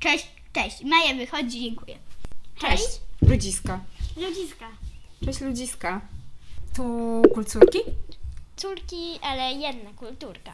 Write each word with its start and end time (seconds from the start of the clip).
Cześć, 0.00 0.26
cześć. 0.52 0.84
Maja 0.84 1.14
wychodzi, 1.14 1.60
dziękuję. 1.60 1.98
Cześć, 2.60 3.00
ludziska. 3.22 3.80
Ludziska. 4.16 4.68
Cześć, 5.24 5.40
ludziska. 5.40 6.00
Tu 6.76 7.22
kulturki? 7.34 7.78
Córki, 8.56 9.18
ale 9.22 9.52
jedna 9.52 9.90
kulturka. 9.96 10.52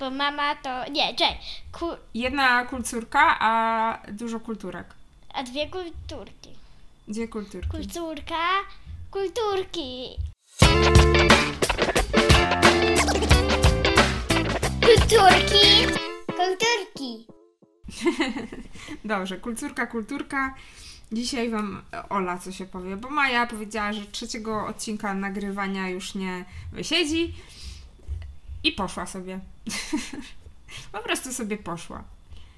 Bo 0.00 0.10
mama 0.10 0.54
to. 0.54 0.90
Nie, 0.90 1.14
czekaj. 1.14 1.36
Ku, 1.72 1.86
Jedna 2.14 2.64
kulturka, 2.66 3.36
a 3.40 3.98
dużo 4.12 4.40
kulturek. 4.40 4.86
a 5.34 5.42
dwie 5.42 5.66
kulturki. 5.68 6.50
Dwie 7.08 7.28
kulturki. 7.28 7.68
Kulturka, 7.70 8.48
kulturki. 9.10 10.16
Kulturki. 14.84 15.86
Kulturki. 16.36 17.26
Dobrze, 19.04 19.36
kulturka, 19.36 19.86
kulturka. 19.86 20.54
Dzisiaj 21.12 21.50
Wam 21.50 21.82
Ola 22.08 22.38
coś 22.38 22.62
opowie, 22.62 22.96
bo 22.96 23.10
Maja 23.10 23.46
powiedziała, 23.46 23.92
że 23.92 24.06
trzeciego 24.06 24.66
odcinka 24.66 25.14
nagrywania 25.14 25.88
już 25.88 26.14
nie 26.14 26.44
wysiedzi 26.72 27.34
i 28.64 28.72
poszła 28.72 29.06
sobie. 29.06 29.40
po 30.92 30.98
prostu 30.98 31.32
sobie 31.32 31.56
poszła. 31.56 32.04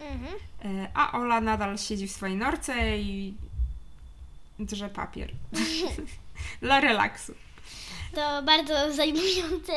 Mhm. 0.01 0.35
E, 0.65 0.89
A 0.95 1.13
Ola 1.13 1.41
nadal 1.41 1.79
siedzi 1.79 2.09
w 2.09 2.13
swojej 2.13 2.37
norce 2.37 2.99
i 2.99 3.35
drze 4.59 4.89
papier. 4.89 5.33
Dla 6.63 6.81
relaksu. 6.81 7.35
To 8.15 8.43
bardzo 8.43 8.93
zajmujące 8.93 9.73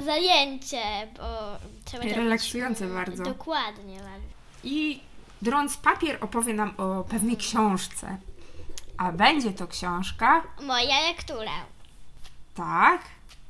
zajęcie, 0.00 1.08
bo 1.16 1.58
trzeba 1.84 2.04
Relaksujące 2.04 2.88
robić, 2.88 2.96
bardzo. 2.96 3.22
Dokładnie 3.22 3.96
bardzo. 3.96 4.26
I 4.64 5.00
drąc 5.42 5.76
papier 5.76 6.18
opowie 6.20 6.54
nam 6.54 6.74
o 6.76 7.04
pewnej 7.04 7.36
książce. 7.36 8.16
A 8.96 9.12
będzie 9.12 9.52
to 9.52 9.66
książka, 9.66 10.42
Moja 10.62 11.00
lektura. 11.00 11.52
tak, 12.54 13.00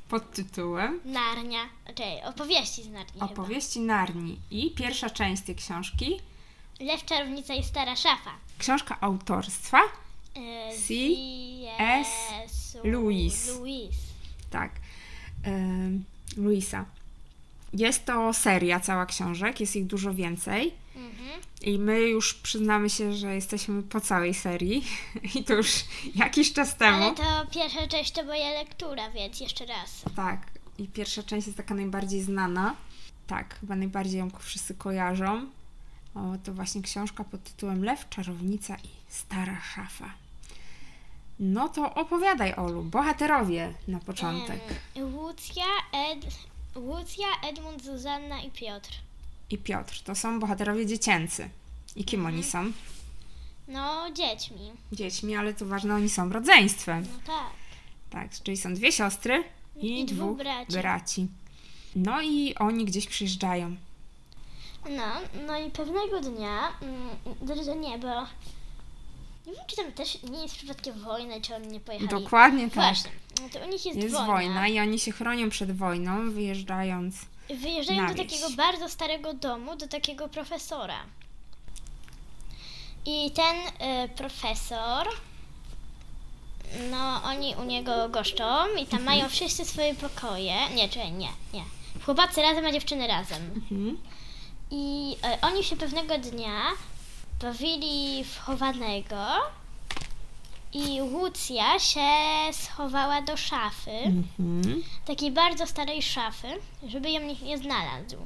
pod 0.08 0.33
tytułem 0.33 1.00
Narnia. 1.05 1.61
Czekaj, 1.86 2.25
opowieści 2.25 2.83
z 2.83 2.89
Narni 2.89 3.12
chyba. 3.12 3.25
Opowieści 3.25 3.81
Narni. 3.81 4.39
I 4.50 4.70
pierwsza 4.70 5.11
część 5.11 5.42
tej 5.42 5.55
książki, 5.56 6.20
Lew, 6.81 7.05
czarownica 7.05 7.55
i 7.55 7.64
stara 7.64 7.97
szafa. 7.97 8.31
książka 8.59 8.97
autorstwa, 9.00 9.78
E, 10.36 10.72
C. 10.72 10.78
C. 10.88 10.94
S. 11.78 12.78
Lewis. 12.84 13.48
Louis. 13.59 13.88
tak, 14.50 14.70
em, 15.44 16.05
Luisa. 16.36 16.84
Jest 17.72 18.05
to 18.05 18.33
seria 18.33 18.81
cała 18.81 19.06
książek, 19.06 19.61
jest 19.61 19.77
ich 19.77 19.86
dużo 19.86 20.14
więcej. 20.14 20.75
Mhm. 21.12 21.41
I 21.62 21.78
my 21.78 22.00
już 22.00 22.34
przyznamy 22.34 22.91
się, 22.91 23.12
że 23.12 23.34
jesteśmy 23.34 23.82
po 23.82 24.00
całej 24.00 24.34
serii. 24.34 24.84
I 25.34 25.44
to 25.44 25.54
już 25.54 25.84
jakiś 26.14 26.52
czas 26.52 26.77
temu. 26.77 27.02
Ale 27.04 27.14
to 27.14 27.46
pierwsza 27.50 27.86
część 27.86 28.12
to 28.12 28.24
moja 28.24 28.50
lektura, 28.50 29.10
więc 29.10 29.41
jeszcze 29.41 29.66
raz. 29.66 30.02
Tak, 30.16 30.46
i 30.78 30.88
pierwsza 30.88 31.22
część 31.22 31.46
jest 31.46 31.56
taka 31.56 31.74
najbardziej 31.74 32.22
znana. 32.22 32.77
Tak, 33.27 33.58
chyba 33.60 33.77
najbardziej 33.77 34.19
ją 34.19 34.30
wszyscy 34.38 34.74
kojarzą. 34.74 35.46
O, 36.14 36.20
to 36.44 36.52
właśnie 36.54 36.82
książka 36.82 37.24
pod 37.24 37.44
tytułem 37.44 37.84
Lew, 37.84 38.08
Czarownica 38.08 38.76
i 38.76 38.88
Stara 39.08 39.60
Szafa. 39.74 40.14
No 41.41 41.69
to 41.69 41.94
opowiadaj, 41.94 42.54
Olu, 42.54 42.82
bohaterowie 42.82 43.74
na 43.88 43.98
początek. 43.98 44.60
Em, 44.94 45.14
Łucja, 45.14 45.64
Ed, 45.92 46.26
Łucja, 46.76 47.26
Edmund, 47.48 47.84
Zuzanna 47.84 48.42
i 48.42 48.50
Piotr. 48.50 48.91
I 49.53 49.58
Piotr, 49.58 50.03
to 50.05 50.14
są 50.14 50.41
bohaterowie 50.41 50.86
dziecięcy. 50.86 51.48
I 51.97 52.05
kim 52.05 52.27
oni 52.27 52.42
są? 52.45 52.72
No, 53.69 54.11
dziećmi. 54.12 54.72
Dziećmi, 54.92 55.36
ale 55.36 55.55
to 55.55 55.67
ważne, 55.67 55.94
oni 55.94 56.09
są 56.11 56.33
rodzeństwem. 56.33 57.06
No 57.12 57.19
tak. 57.27 57.50
Tak, 58.11 58.42
czyli 58.42 58.56
są 58.56 58.75
dwie 58.75 58.92
siostry 58.92 59.44
i, 59.76 60.00
I 60.00 60.04
dwóch 60.04 60.16
dwóch 60.16 60.38
braci. 60.38 60.72
braci. 60.72 61.26
No 61.97 62.22
i 62.22 62.54
oni 62.54 62.84
gdzieś 62.84 63.06
przyjeżdżają. 63.06 63.76
No, 64.91 65.06
no 65.47 65.59
i 65.59 65.71
pewnego 65.71 66.21
dnia, 66.21 66.69
mm, 66.82 67.81
nie, 67.81 67.99
bo 67.99 68.09
nie 69.47 69.53
wiem, 69.53 69.65
czy 69.66 69.76
tam 69.76 69.93
też 69.93 70.22
nie 70.22 70.43
jest 70.43 70.55
przypadkiem 70.56 71.00
wojna, 71.00 71.41
czy 71.41 71.55
oni 71.55 71.69
nie 71.69 71.81
pojechali. 71.81 72.09
Dokładnie 72.10 72.65
tak. 72.65 72.75
Właśnie, 72.75 73.10
no 73.43 73.49
to 73.49 73.66
u 73.66 73.71
nich 73.71 73.87
jest, 73.87 73.99
Jest 73.99 74.15
wojna. 74.16 74.69
i 74.69 74.81
oni 74.81 74.99
się 74.99 75.12
chronią 75.12 75.50
przed 75.50 75.76
wojną, 75.76 76.31
wyjeżdżając. 76.31 77.16
Wyjeżdżają 77.48 78.03
na 78.03 78.08
do 78.08 78.14
wieś. 78.14 78.26
takiego 78.26 78.50
bardzo 78.50 78.88
starego 78.88 79.34
domu, 79.34 79.76
do 79.76 79.88
takiego 79.88 80.28
profesora. 80.28 81.03
I 83.06 83.30
ten 83.30 83.56
y, 83.56 84.08
profesor, 84.08 85.08
no 86.91 87.22
oni 87.25 87.54
u 87.56 87.64
niego 87.64 88.08
goszczą 88.08 88.76
i 88.82 88.86
tam 88.86 89.02
mają 89.02 89.28
wszyscy 89.28 89.64
swoje 89.64 89.94
pokoje. 89.94 90.54
Nie, 90.75 90.88
czekaj, 90.88 91.12
nie, 91.12 91.28
nie. 91.52 91.64
Chłopacy 92.04 92.42
razem, 92.42 92.66
a 92.66 92.72
dziewczyny 92.72 93.06
razem. 93.06 93.42
Mhm. 93.56 93.98
I 94.70 95.16
y, 95.36 95.41
oni 95.41 95.64
się 95.64 95.76
pewnego 95.76 96.19
dnia 96.19 96.60
bawili 97.42 98.25
w 98.25 98.38
chowanego 98.38 99.16
i 100.72 101.03
Łucja 101.03 101.78
się 101.78 102.09
schowała 102.53 103.22
do 103.22 103.37
szafy 103.37 103.91
Mhm. 103.91 104.83
takiej 105.06 105.31
bardzo 105.31 105.66
starej 105.66 106.03
szafy, 106.03 106.49
żeby 106.88 107.10
ją 107.10 107.21
nikt 107.21 107.43
nie 107.43 107.59
znalazł. 107.59 108.16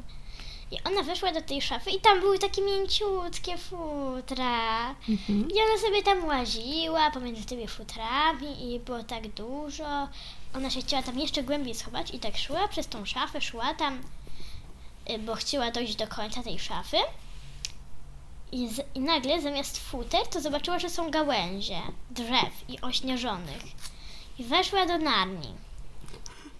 I 0.70 0.76
ona 0.84 1.02
weszła 1.02 1.32
do 1.32 1.42
tej 1.42 1.62
szafy 1.62 1.90
i 1.90 2.00
tam 2.00 2.20
były 2.20 2.38
takie 2.38 2.62
mięciutkie 2.62 3.58
futra. 3.58 4.90
Mhm. 5.08 5.48
I 5.50 5.54
ona 5.54 5.80
sobie 5.82 6.02
tam 6.02 6.24
łaziła 6.24 7.10
pomiędzy 7.10 7.44
tymi 7.44 7.68
futrami 7.68 8.74
i 8.74 8.80
było 8.80 9.02
tak 9.04 9.28
dużo. 9.28 10.08
Ona 10.56 10.70
się 10.70 10.80
chciała 10.80 11.02
tam 11.02 11.18
jeszcze 11.18 11.42
głębiej 11.42 11.74
schować 11.74 12.10
i 12.14 12.18
tak 12.18 12.36
szła 12.36 12.68
przez 12.68 12.86
tą 12.86 13.04
szafę, 13.06 13.40
szła 13.40 13.74
tam, 13.74 14.00
y, 15.10 15.18
bo 15.18 15.34
chciała 15.34 15.70
dojść 15.70 15.96
do 15.96 16.06
końca 16.06 16.42
tej 16.42 16.58
szafy. 16.58 16.96
I, 18.52 18.68
z, 18.68 18.80
I 18.94 19.00
nagle 19.00 19.42
zamiast 19.42 19.78
futer 19.78 20.26
to 20.26 20.40
zobaczyła, 20.40 20.78
że 20.78 20.90
są 20.90 21.10
gałęzie 21.10 21.82
drzew 22.10 22.52
i 22.68 22.80
ośnieżonych. 22.80 23.62
I 24.38 24.44
weszła 24.44 24.86
do 24.86 24.98
Narni. 24.98 25.54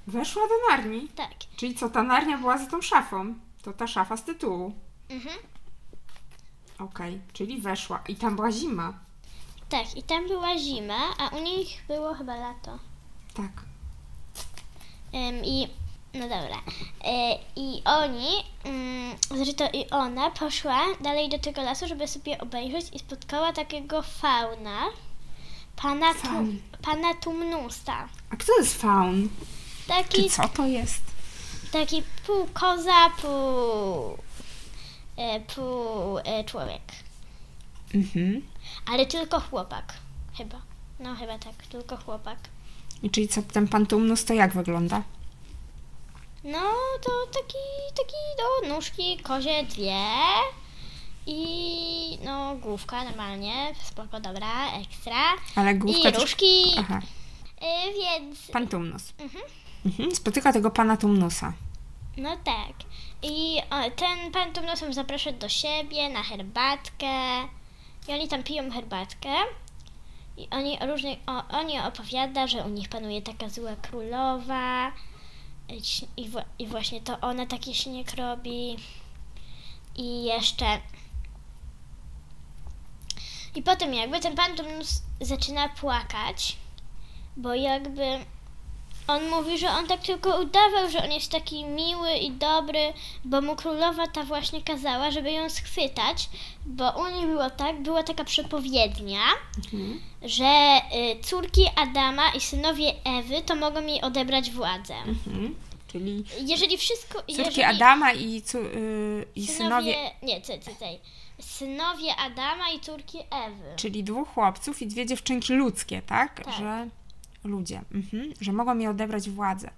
Weszła 0.07 0.43
do 0.43 0.71
Narni. 0.71 1.09
Tak. 1.09 1.31
Czyli 1.57 1.75
co, 1.75 1.91
ta 1.91 2.03
Narnia 2.03 2.39
była 2.39 2.59
za 2.59 2.67
tą 2.67 2.83
szafą? 2.83 3.35
To 3.63 3.73
ta 3.73 3.87
szafa 3.87 4.17
z 4.17 4.25
tytułu. 4.25 4.73
Mhm. 5.09 5.37
Okej, 6.79 7.21
czyli 7.33 7.61
weszła. 7.61 8.03
I 8.09 8.17
tam 8.17 8.37
była 8.37 8.53
zima. 8.53 8.93
Tak, 9.69 9.97
i 9.97 10.03
tam 10.03 10.29
była 10.29 10.59
zima, 10.59 10.99
a 11.19 11.29
u 11.29 11.43
nich 11.43 11.69
było 11.89 12.15
chyba 12.15 12.37
lato. 12.37 12.79
Tak. 13.35 13.51
Ym, 15.15 15.45
I 15.45 15.69
no 16.15 16.23
dobra. 16.23 16.57
E, 17.05 17.39
I 17.57 17.83
oni, 17.85 18.29
mm, 19.37 19.45
znaczy 19.45 19.55
to 19.55 19.79
i 19.79 19.91
ona 19.91 20.31
poszła 20.31 20.81
dalej 21.01 21.29
do 21.29 21.39
tego 21.39 21.63
lasu, 21.63 21.87
żeby 21.89 22.09
sobie 22.09 22.39
obejrzeć 22.39 22.87
i 22.93 22.99
spotkała 22.99 23.53
takiego 23.53 24.03
fauna. 24.03 24.85
Pana, 25.77 26.15
tu, 26.15 26.21
Faun. 26.21 26.59
pana 26.83 27.15
Tumnusa. 27.15 28.09
A 28.31 28.37
kto 28.37 28.59
jest 28.59 28.81
faun? 28.81 29.29
Czy 29.81 29.87
Taki, 29.89 30.31
co 30.31 30.49
to 30.49 30.67
jest? 30.67 31.03
taki 31.73 32.03
pół 32.27 32.47
koza, 32.55 33.11
pół, 33.23 34.19
e, 35.17 35.41
pół 35.41 36.19
e, 36.25 36.45
człowiek. 36.45 36.83
Mhm. 37.95 38.43
Ale 38.93 39.07
tylko 39.07 39.41
chłopak. 39.41 39.95
Chyba. 40.37 40.61
No 41.01 41.15
chyba 41.15 41.39
tak, 41.39 41.55
tylko 41.71 41.97
chłopak. 41.97 42.39
I 43.03 43.11
czyli 43.11 43.29
co, 43.29 43.43
ten 43.43 43.69
pan 43.69 43.87
Tumnus 43.87 44.25
to 44.25 44.35
jak 44.35 44.53
wygląda? 44.55 45.03
No, 46.47 46.61
to 47.05 47.11
taki, 47.35 47.59
taki, 47.97 48.17
no, 48.39 48.75
nóżki 48.75 49.19
kozie 49.19 49.65
dwie 49.65 50.03
i, 51.27 52.19
no, 52.25 52.55
główka 52.57 53.05
normalnie, 53.05 53.75
spoko, 53.83 54.21
dobra, 54.21 54.73
ekstra. 54.81 55.17
Ale 55.57 55.75
główka 55.75 56.09
I 56.09 56.13
też- 56.13 56.23
różki, 56.23 56.65
Aha, 56.79 57.01
y, 57.63 57.93
więc, 57.93 58.51
pan 58.51 58.69
Tumnus. 58.69 59.13
Mhm. 59.19 59.45
Mhm. 59.87 60.15
Spotyka 60.15 60.53
tego 60.53 60.71
pana 60.71 60.97
Tumnusa. 60.97 61.53
no 62.17 62.37
tak. 62.45 62.73
I 63.23 63.59
o, 63.71 63.91
ten 63.91 64.33
pan 64.33 64.53
Tumnusem 64.53 64.95
zaprasza 64.95 65.33
do 65.33 65.49
siebie 65.49 66.09
na 66.09 66.23
herbatkę 66.23 67.43
i 68.09 68.13
oni 68.13 68.29
tam 68.29 68.43
piją 68.43 68.71
herbatkę. 68.71 69.29
I 70.37 70.49
oni 70.51 70.79
różnie, 70.87 71.17
o, 71.27 71.49
oni 71.59 71.81
opowiada, 71.81 72.47
że 72.47 72.65
u 72.65 72.69
nich 72.69 72.89
panuje 72.89 73.23
taka 73.23 73.49
zła 73.49 73.77
królowa 73.83 74.93
i, 75.69 75.83
i, 76.17 76.31
wła- 76.31 76.45
i 76.59 76.67
właśnie 76.67 77.01
to 77.01 77.21
ona 77.21 77.47
taki 77.47 77.75
śnieg 77.75 78.15
robi. 78.15 78.77
I 79.97 80.25
jeszcze 80.25 80.81
i 83.55 83.63
potem 83.63 83.95
jakby 83.95 84.21
ten 84.21 84.37
pan 84.37 84.51
zaczyna 85.21 85.69
płakać, 85.69 86.57
bo 87.37 87.55
jakby 87.55 88.19
On 89.09 89.29
mówi, 89.31 89.59
że 89.59 89.71
on 89.71 89.87
tak 89.87 90.01
tylko 90.03 90.41
udawał, 90.41 90.91
że 90.91 91.05
on 91.05 91.13
jest 91.13 91.33
taki 91.33 91.65
miły 91.65 92.13
i 92.17 92.31
dobry, 92.31 92.93
bo 93.25 93.41
mu 93.41 93.57
królowa 93.57 94.07
ta 94.07 94.23
właśnie 94.23 94.63
kazała, 94.63 95.11
żeby 95.11 95.33
ją 95.33 95.51
schwytać, 95.51 96.29
bo 96.67 96.91
u 96.91 97.09
niej 97.15 97.27
było 97.27 97.51
tak, 97.51 97.83
była 97.83 98.03
taka 98.03 98.25
przepowiednia, 98.25 99.21
Mhm. 99.73 100.01
że 100.23 100.81
y, 101.19 101.21
córki 101.25 101.63
Adama 101.77 102.31
i 102.33 102.41
synowie 102.41 102.93
Ewy 103.05 103.43
to 103.43 103.57
mogą 103.57 103.87
jej 103.87 104.03
odebrać 104.03 104.51
władzę. 104.51 104.95
Mhm. 104.95 105.55
Czyli 105.93 106.25
Jeżeli 106.41 106.79
wszystko... 106.79 107.19
córki 107.19 107.39
jeżeli 107.39 107.63
Adama 107.63 108.13
i, 108.13 108.43
cu, 108.43 108.59
y, 108.59 109.27
i 109.37 109.47
synowie, 109.47 109.95
Nie, 110.23 110.41
co, 110.41 110.53
co, 110.59 110.71
co, 110.71 110.85
Synowie 111.41 112.17
Adama 112.17 112.71
i 112.71 112.81
córki 112.81 113.19
Ewy. 113.19 113.77
czyli 113.77 114.05
dwóch 114.05 114.29
chłopców 114.29 114.83
i 114.83 114.87
dwie 114.87 115.07
dziewczynki 115.07 115.53
ludzkie, 115.55 116.03
tak? 116.03 116.45
Tak. 116.45 116.55
Że 116.55 116.89
ludzie, 117.47 117.81
mhm. 117.95 118.33
że 118.41 118.53
mogą 118.53 118.75
mi 118.75 118.87
odebrać 118.87 119.31
władzę. 119.31 119.71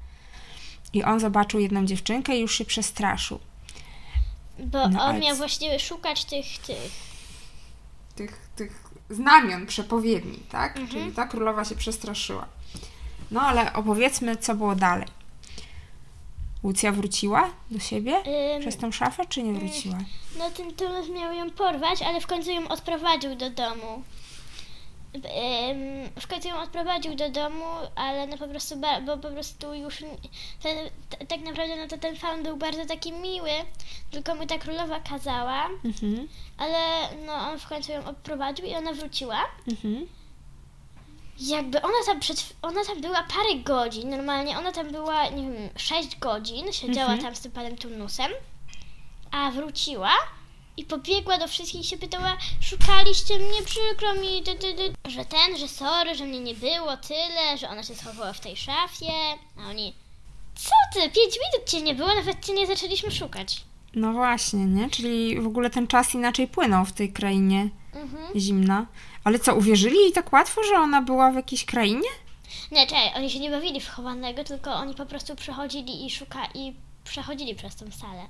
I 0.92 1.04
on 1.04 1.20
zobaczył 1.20 1.60
jedną 1.60 1.86
dziewczynkę 1.86 2.36
i 2.36 2.40
już 2.40 2.58
się 2.58 2.64
przestraszył. 2.64 3.38
Bo 4.58 4.88
No, 4.88 5.04
on 5.04 5.20
miał 5.20 5.36
właściwie 5.36 5.78
szukać 5.78 6.24
tych, 6.24 6.58
tych. 6.58 7.08
Tych, 8.14 8.48
tych 8.56 8.84
znamion 9.10 9.66
przepowiedni, 9.66 10.38
tak? 10.50 10.76
Mhm. 10.76 10.88
Czyli 10.88 11.12
ta 11.12 11.26
królowa 11.26 11.64
się 11.64 11.74
przestraszyła. 11.74 12.46
No 13.30 13.40
ale 13.40 13.72
opowiedzmy, 13.72 14.36
co 14.36 14.54
było 14.54 14.74
dalej. 14.74 15.08
Łucja 16.62 16.92
wróciła 16.92 17.50
do 17.70 17.78
siebie 17.78 18.22
Ym, 18.54 18.60
przez 18.60 18.76
tą 18.76 18.92
szafę, 18.92 19.26
czy 19.26 19.42
nie 19.42 19.52
wróciła? 19.52 19.98
no 20.38 20.50
ten 20.50 20.74
Tulos 20.74 21.08
miał 21.08 21.32
ją 21.32 21.50
porwać, 21.50 22.02
ale 22.02 22.20
w 22.20 22.26
końcu 22.26 22.50
ją 22.50 22.68
odprowadził 22.68 23.36
do 23.36 23.50
domu. 23.50 24.02
W 26.20 26.26
końcu 26.26 26.48
ją 26.48 26.60
odprowadził 26.62 27.14
do 27.14 27.30
domu, 27.30 27.64
ale 27.96 28.26
no 28.26 28.38
po 28.38 28.48
prostu, 28.48 28.74
bo 29.06 29.16
po 29.18 29.28
prostu 29.30 29.74
już 29.74 29.98
ten, 30.62 30.76
tak 31.28 31.40
naprawdę 31.40 31.76
no 31.76 31.88
to 31.88 31.98
ten 31.98 32.16
faun 32.16 32.42
był 32.42 32.56
bardzo 32.56 32.86
taki 32.86 33.12
miły, 33.12 33.50
tylko 34.10 34.34
mu 34.34 34.46
ta 34.46 34.58
królowa 34.58 35.00
kazała, 35.00 35.66
Mhm. 35.84 36.28
ale 36.58 36.78
no 37.26 37.32
on 37.32 37.58
w 37.58 37.68
końcu 37.68 37.92
ją 37.92 38.04
odprowadził 38.04 38.66
i 38.66 38.74
ona 38.74 38.92
wróciła. 38.92 39.38
Mhm. 39.72 40.06
Jakby 41.40 41.82
ona 41.82 41.94
tam 42.06 42.20
przed, 42.20 42.52
ona 42.62 42.84
tam 42.84 43.00
była 43.00 43.22
parę 43.22 43.54
godzin, 43.64 44.10
normalnie 44.10 44.58
ona 44.58 44.72
tam 44.72 44.90
była, 44.92 45.28
nie 45.28 45.42
wiem, 45.42 45.68
6 45.76 46.18
godzin, 46.18 46.72
siedziała 46.72 47.12
Mhm. 47.12 47.22
tam 47.22 47.36
z 47.36 47.40
tym 47.40 47.52
panem 47.52 47.76
Turnusem, 47.76 48.30
a 49.30 49.50
wróciła 49.50 50.10
i 50.78 50.84
pobiegła 50.84 51.38
do 51.38 51.48
wszystkich 51.48 51.80
i 51.80 51.84
się 51.84 51.98
pytała, 51.98 52.36
szukaliście 52.60 53.38
mnie, 53.38 53.62
przykro 53.64 54.14
mi, 54.14 54.42
ty, 54.42 54.54
ty, 54.54 54.74
ty. 54.74 55.10
że 55.10 55.24
ten, 55.24 55.56
że 55.58 55.68
sorry, 55.68 56.14
że 56.14 56.24
mnie 56.24 56.40
nie 56.40 56.54
było, 56.54 56.96
tyle, 56.96 57.58
że 57.58 57.68
ona 57.68 57.82
się 57.82 57.94
schowała 57.94 58.32
w 58.32 58.40
tej 58.40 58.56
szafie, 58.56 59.12
a 59.58 59.68
oni, 59.70 59.94
co 60.54 60.70
ty, 60.94 61.00
pięć 61.00 61.34
minut 61.34 61.68
cię 61.68 61.82
nie 61.82 61.94
było, 61.94 62.08
nawet 62.14 62.46
cię 62.46 62.52
nie 62.52 62.66
zaczęliśmy 62.66 63.10
szukać. 63.10 63.60
No 63.94 64.12
właśnie, 64.12 64.64
nie? 64.64 64.90
Czyli 64.90 65.40
w 65.40 65.46
ogóle 65.46 65.70
ten 65.70 65.86
czas 65.86 66.14
inaczej 66.14 66.48
płynął 66.48 66.84
w 66.84 66.92
tej 66.92 67.12
krainie 67.12 67.68
Mhm. 67.94 68.40
zimna. 68.40 68.86
Ale 69.24 69.38
co, 69.38 69.54
uwierzyli 69.54 69.96
jej 69.96 70.12
tak 70.12 70.32
łatwo, 70.32 70.62
że 70.64 70.74
ona 70.74 71.02
była 71.02 71.30
w 71.30 71.34
jakiejś 71.34 71.64
krainie? 71.64 72.08
Nie, 72.72 72.86
czekaj, 72.86 73.12
oni 73.16 73.30
się 73.30 73.38
nie 73.38 73.50
bawili 73.50 73.80
w 73.80 73.88
chowanego, 73.88 74.44
tylko 74.44 74.74
oni 74.74 74.94
po 74.94 75.06
prostu 75.06 75.36
przechodzili 75.36 76.06
i 76.06 76.10
szuka 76.10 76.48
i 76.54 76.74
przechodzili 77.04 77.54
przez 77.54 77.76
tą 77.76 77.90
salę. 77.90 78.26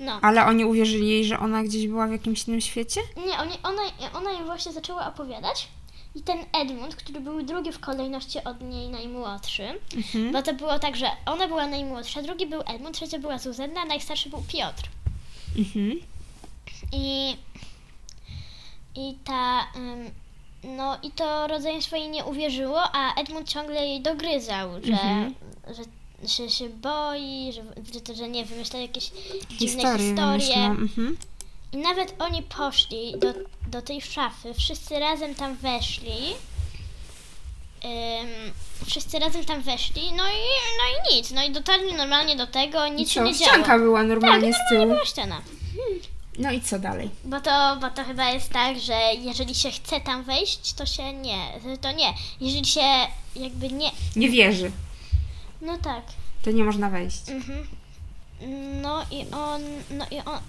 No. 0.00 0.18
Ale 0.22 0.44
oni 0.46 0.64
uwierzyli 0.64 1.08
jej, 1.08 1.24
że 1.24 1.38
ona 1.38 1.62
gdzieś 1.62 1.86
była 1.88 2.06
w 2.06 2.12
jakimś 2.12 2.48
innym 2.48 2.60
świecie? 2.60 3.00
Nie, 3.26 3.38
oni, 3.38 3.52
ona, 3.62 3.82
ona 4.14 4.32
im 4.32 4.46
właśnie 4.46 4.72
zaczęła 4.72 5.06
opowiadać 5.06 5.68
i 6.14 6.22
ten 6.22 6.38
Edmund, 6.52 6.96
który 6.96 7.20
był 7.20 7.42
drugi 7.42 7.72
w 7.72 7.78
kolejności 7.80 8.44
od 8.44 8.60
niej 8.60 8.88
najmłodszy, 8.88 9.62
Mhm. 9.96 10.32
bo 10.32 10.42
to 10.42 10.54
było 10.54 10.78
tak, 10.78 10.96
że 10.96 11.06
ona 11.26 11.48
była 11.48 11.66
najmłodsza, 11.66 12.22
drugi 12.22 12.46
był 12.46 12.60
Edmund, 12.66 12.96
trzecia 12.96 13.18
była 13.18 13.38
Zuzanna, 13.38 13.80
a 13.80 13.84
najstarszy 13.84 14.30
był 14.30 14.42
Piotr. 14.52 14.88
Mhm. 15.58 15.92
I, 16.92 17.36
i 18.94 19.14
ta, 19.24 19.66
no 20.64 20.98
i 21.02 21.10
to 21.10 21.46
rodzeństwo 21.46 21.96
jej 21.96 22.08
nie 22.08 22.24
uwierzyło, 22.24 22.82
a 22.92 23.14
Edmund 23.14 23.48
ciągle 23.48 23.86
jej 23.86 24.00
dogryzał, 24.00 24.70
że, 24.84 24.92
Mhm. 24.92 25.34
że, 25.76 25.82
że 26.24 26.50
się 26.50 26.68
boi, 26.68 27.52
że, 27.52 27.62
że, 28.10 28.14
że 28.14 28.28
nie 28.28 28.44
wymyśla 28.44 28.78
jakieś 28.78 29.10
dziwne 29.58 29.82
historie. 29.98 30.14
wymyśliłam. 30.16 30.70
Mhm. 30.82 31.16
I 31.72 31.76
nawet 31.76 32.14
oni 32.18 32.42
poszli 32.42 33.12
do, 33.18 33.34
do 33.70 33.82
tej 33.82 34.00
szafy, 34.00 34.54
wszyscy 34.54 34.98
razem 34.98 35.34
tam 35.34 35.56
weszli. 35.56 36.18
Ym, 37.84 38.52
wszyscy 38.86 39.18
razem 39.18 39.44
tam 39.44 39.62
weszli, 39.62 40.02
no 40.12 40.22
i, 40.28 40.42
no 40.78 41.12
i 41.12 41.16
nic, 41.16 41.30
no 41.30 41.44
i 41.44 41.50
dotarli 41.50 41.92
normalnie 41.94 42.36
do 42.36 42.46
tego, 42.46 42.88
nic 42.88 43.08
się 43.10 43.20
co, 43.20 43.26
nie 43.26 43.34
działo. 43.34 43.50
ścianka 43.52 43.78
była 43.78 43.98
Tak, 44.00 44.08
normalnie 44.08 44.52
z 44.52 44.56
normalnie 44.56 44.68
tyłu. 44.80 44.92
była 44.94 45.06
ściana. 45.06 45.40
No 46.38 46.52
i 46.52 46.60
co 46.60 46.78
dalej? 46.78 47.10
Bo 47.24 47.40
to, 47.40 47.76
bo 47.80 47.90
to 47.90 48.04
chyba 48.04 48.30
jest 48.30 48.50
tak, 48.50 48.78
że 48.80 48.94
jeżeli 49.18 49.54
się 49.54 49.70
chce 49.70 50.00
tam 50.00 50.22
wejść, 50.24 50.72
to 50.72 50.86
się 50.86 51.12
nie, 51.12 51.38
to 51.80 51.92
nie. 51.92 52.14
Jeżeli 52.40 52.64
się 52.66 52.80
jakby 53.36 53.68
nie, 53.72 53.90
Nie 54.16 54.28
wierzy. 54.30 54.70
No 55.60 55.78
tak. 55.78 56.04
To 56.42 56.50
nie 56.50 56.64
można 56.64 56.90
wejść. 56.90 57.28
Mhm. 57.28 57.66
No 58.82 59.02
i 59.10 59.26
on, 59.34 59.62
no 59.90 60.06
i 60.10 60.18
on, 60.18 60.40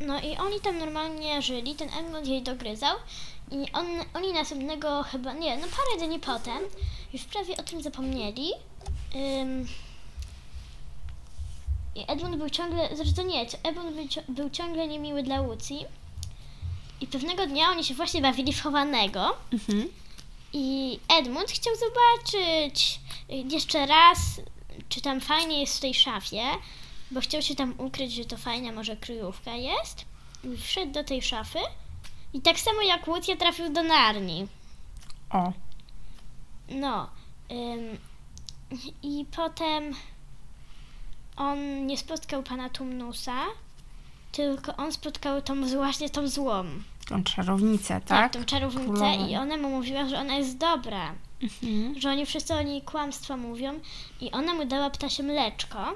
no 0.00 0.20
i 0.20 0.36
oni 0.36 0.60
tam 0.60 0.78
normalnie 0.78 1.42
żyli, 1.42 1.74
ten 1.74 1.88
Edmund 1.88 2.26
jej 2.26 2.42
dogryzał 2.42 2.96
i 3.50 3.72
on, 3.72 3.86
oni 4.14 4.32
następnego 4.32 5.02
chyba, 5.02 5.32
nie, 5.32 5.56
no 5.56 5.62
parę 5.62 6.06
dni 6.08 6.20
potem 6.20 6.58
już 7.12 7.22
prawie 7.24 7.56
o 7.56 7.62
tym 7.62 7.82
zapomnieli. 7.82 8.50
Ym, 9.14 9.66
I 11.94 12.04
Edmund 12.08 12.36
był 12.36 12.50
ciągle, 12.50 12.88
zresztą 12.96 13.22
nie, 13.22 13.46
Edmund 13.62 13.96
był, 13.96 14.34
był 14.34 14.50
ciągle 14.50 14.88
niemiły 14.88 15.22
dla 15.22 15.40
Łucji 15.40 15.86
i 17.00 17.06
pewnego 17.06 17.46
dnia 17.46 17.68
oni 17.70 17.84
się 17.84 17.94
właśnie 17.94 18.22
bawili 18.22 18.52
w 18.52 18.62
chowanego 18.62 19.36
Mhm. 19.52 19.88
I 20.54 21.00
Edmund 21.08 21.50
chciał 21.50 21.74
zobaczyć 21.76 23.00
y, 23.30 23.34
jeszcze 23.34 23.86
raz, 23.86 24.40
czy 24.88 25.00
tam 25.00 25.20
fajnie 25.20 25.60
jest 25.60 25.76
w 25.76 25.80
tej 25.80 25.94
szafie, 25.94 26.42
bo 27.10 27.20
chciał 27.20 27.42
się 27.42 27.54
tam 27.54 27.74
ukryć, 27.78 28.12
że 28.12 28.24
to 28.24 28.36
fajna 28.36 28.72
może 28.72 28.96
kryjówka 28.96 29.54
jest. 29.54 30.04
I 30.44 30.56
wszedł 30.56 30.92
do 30.92 31.04
tej 31.04 31.22
szafy 31.22 31.58
i 32.32 32.40
tak 32.40 32.60
samo 32.60 32.82
jak 32.82 33.08
Łucja 33.08 33.36
trafił 33.36 33.72
do 33.72 33.82
Narni. 33.82 34.46
O. 35.30 35.52
No. 36.68 37.10
Ym, 37.50 37.98
I 39.02 39.26
potem 39.36 39.94
on 41.36 41.86
nie 41.86 41.98
spotkał 41.98 42.42
pana 42.42 42.70
Tumnusa, 42.70 43.44
tylko 44.32 44.76
on 44.76 44.92
spotkał 44.92 45.42
tą 45.42 45.66
właśnie 45.66 46.10
tą 46.10 46.28
złą. 46.28 46.64
Tą 47.08 47.24
czarownicę, 47.24 47.88
Tak, 48.00 48.08
tak? 48.08 48.32
tą 48.32 48.44
czarownicę 48.44 48.84
Królową. 48.86 49.28
i 49.28 49.36
ona 49.36 49.56
mu 49.56 49.68
mówiła, 49.70 50.08
że 50.08 50.18
ona 50.18 50.34
jest 50.36 50.56
dobra. 50.58 51.14
Mhm. 51.42 52.00
że 52.00 52.10
oni 52.10 52.26
wszyscy 52.26 52.54
o 52.54 52.62
niej 52.62 52.82
kłamstwa 52.82 53.36
mówią 53.36 53.80
i 54.20 54.30
ona 54.32 54.54
mu 54.54 54.64
dała 54.64 54.90
ptasie 54.90 55.22
mleczko, 55.22 55.94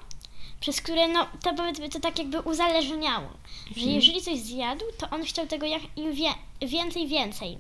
przez 0.61 0.81
które, 0.81 1.09
no, 1.09 1.27
to 1.43 1.55
powiedzmy, 1.55 1.89
to 1.89 2.01
tak 2.01 2.19
jakby 2.19 2.41
uzależniało, 2.41 3.29
że 3.77 3.87
jeżeli 3.87 4.23
coś 4.23 4.39
zjadł, 4.39 4.85
to 4.99 5.11
on 5.11 5.25
chciał 5.25 5.47
tego 5.47 5.67
jak 5.67 5.83
im 5.97 6.13
wie, 6.13 6.29
więcej, 6.61 7.09
więcej. 7.09 7.59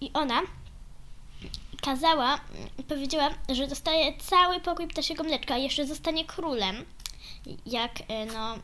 I 0.00 0.10
ona 0.14 0.40
kazała, 1.82 2.40
powiedziała, 2.88 3.30
że 3.48 3.66
dostaje 3.68 4.12
cały 4.18 4.60
pokój 4.60 4.88
ptasiego 4.88 5.24
mleczka, 5.24 5.54
a 5.54 5.58
jeszcze 5.58 5.86
zostanie 5.86 6.24
królem, 6.24 6.76
jak, 7.66 7.92
e, 8.08 8.26
no, 8.26 8.58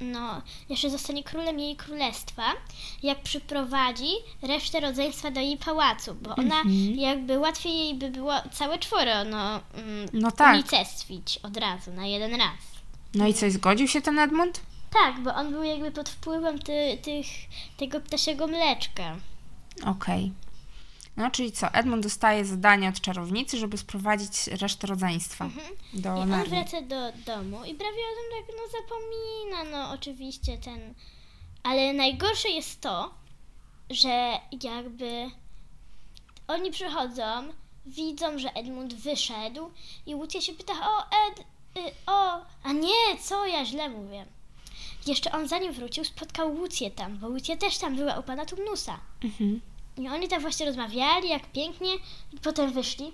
no, 0.00 0.42
jeszcze 0.68 0.90
zostanie 0.90 1.24
królem 1.24 1.58
jej 1.58 1.76
królestwa, 1.76 2.42
jak 3.02 3.22
przyprowadzi 3.22 4.08
resztę 4.42 4.80
rodzeństwa 4.80 5.30
do 5.30 5.40
jej 5.40 5.56
pałacu, 5.56 6.14
bo 6.14 6.30
ona 6.36 6.60
Mhm. 6.60 6.94
jakby 6.98 7.38
łatwiej 7.38 7.78
jej 7.78 7.94
by 7.94 8.10
było 8.10 8.32
całe 8.52 8.78
czworo, 8.78 9.24
no, 9.24 9.60
mm, 9.74 10.08
No 10.12 10.30
tak. 10.30 10.54
unicestwić 10.54 11.38
od 11.42 11.56
razu, 11.56 11.92
na 11.92 12.06
jeden 12.06 12.34
raz. 12.34 12.56
No 13.14 13.26
i 13.26 13.34
coś, 13.34 13.52
zgodził 13.52 13.88
się 13.88 14.00
ten 14.00 14.18
Edmund? 14.18 14.60
Tak, 14.92 15.20
bo 15.20 15.34
on 15.34 15.50
był 15.50 15.62
jakby 15.62 15.90
pod 15.90 16.08
wpływem 16.08 16.58
ty, 16.58 16.98
tych, 17.02 17.26
tego 17.76 18.00
ptasiego 18.00 18.46
mleczka. 18.46 19.16
Okej. 19.86 20.32
No, 21.16 21.30
czyli 21.30 21.52
co? 21.52 21.66
Edmund 21.74 22.02
dostaje 22.02 22.44
zadanie 22.44 22.88
od 22.88 23.00
czarownicy, 23.00 23.58
żeby 23.58 23.78
sprowadzić 23.78 24.46
resztę 24.46 24.86
rodzeństwa 24.86 25.50
do 25.92 26.16
I 26.16 26.20
on 26.20 26.44
wraca 26.44 26.82
do 26.82 27.12
domu 27.12 27.64
i 27.64 27.74
prawie 27.74 27.98
o 27.98 28.14
tym 28.16 28.46
tak 28.46 28.56
no 28.56 28.80
zapomina, 28.80 29.70
no 29.78 29.92
oczywiście 29.92 30.58
ten... 30.58 30.94
Ale 31.62 31.92
najgorsze 31.92 32.48
jest 32.48 32.80
to, 32.80 33.14
że 33.90 34.32
jakby 34.62 35.30
oni 36.48 36.70
przychodzą, 36.70 37.22
widzą, 37.86 38.38
że 38.38 38.52
Edmund 38.52 38.94
wyszedł 38.94 39.70
i 40.06 40.14
Łucja 40.14 40.40
się 40.40 40.52
pyta, 40.52 40.72
o 40.72 41.00
Ed, 41.00 41.40
y, 41.40 41.92
o, 42.06 42.46
a 42.62 42.72
nie, 42.72 43.18
co 43.22 43.46
ja 43.46 43.64
źle 43.64 43.88
mówię. 43.88 44.26
Jeszcze 45.06 45.32
on 45.32 45.48
zanim 45.48 45.72
wrócił, 45.72 46.04
spotkał 46.04 46.54
Łucję 46.54 46.90
tam, 46.90 47.18
bo 47.18 47.28
Łucja 47.28 47.56
też 47.56 47.78
tam 47.78 47.96
była 47.96 48.18
u 48.18 48.22
pana 48.22 48.46
Tumnusa. 48.46 49.00
Mhm. 49.24 49.60
I 49.98 50.08
oni 50.08 50.28
tam 50.28 50.40
właśnie 50.40 50.66
rozmawiali, 50.66 51.28
jak 51.28 51.46
pięknie, 51.52 51.94
i 52.32 52.38
potem 52.42 52.72
wyszli. 52.72 53.12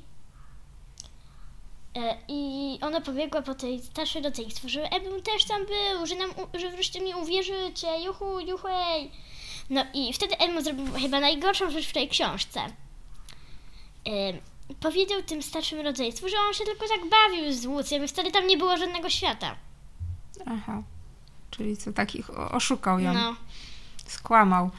E, 1.96 2.16
I 2.28 2.78
ona 2.82 3.00
pobiegła 3.00 3.42
po 3.42 3.54
tej 3.54 3.82
starszej 3.82 4.22
rodzeństwo, 4.22 4.68
że 4.68 4.82
Edmund 4.92 5.24
też 5.24 5.44
tam 5.44 5.66
był, 5.66 6.06
że 6.06 6.14
nam, 6.14 6.30
że 6.54 6.70
wreszcie 6.70 7.00
mi 7.00 7.14
uwierzycie, 7.14 8.02
juhu, 8.04 8.40
juhej. 8.40 9.10
No 9.70 9.84
i 9.94 10.12
wtedy 10.12 10.38
Edmund 10.38 10.64
zrobił 10.64 10.92
chyba 10.92 11.20
najgorszą 11.20 11.70
rzecz 11.70 11.86
w 11.86 11.92
tej 11.92 12.08
książce. 12.08 12.60
E, 12.60 14.12
powiedział 14.80 15.22
tym 15.22 15.42
starszym 15.42 15.80
rodzeństwu, 15.80 16.28
że 16.28 16.36
on 16.48 16.54
się 16.54 16.64
tylko 16.64 16.86
tak 16.88 17.00
bawił 17.10 17.52
z 17.52 17.66
Łucjem 17.66 18.04
i 18.04 18.08
wtedy 18.08 18.30
tam 18.30 18.46
nie 18.46 18.56
było 18.58 18.76
żadnego 18.76 19.10
świata. 19.10 19.56
Aha. 20.46 20.82
Czyli 21.50 21.76
co 21.76 21.92
takich 21.92 22.30
oszukał 22.54 23.00
ją, 23.00 23.12
No. 23.14 23.36
skłamał. 24.06 24.70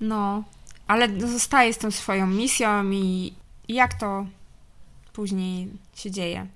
No, 0.00 0.42
ale 0.88 1.20
zostaje 1.20 1.72
z 1.74 1.78
tą 1.78 1.90
swoją 1.90 2.26
misją 2.26 2.90
i 2.90 3.32
i 3.68 3.74
jak 3.74 3.94
to 3.94 4.26
później 5.12 5.68
się 5.94 6.10
dzieje? 6.10 6.46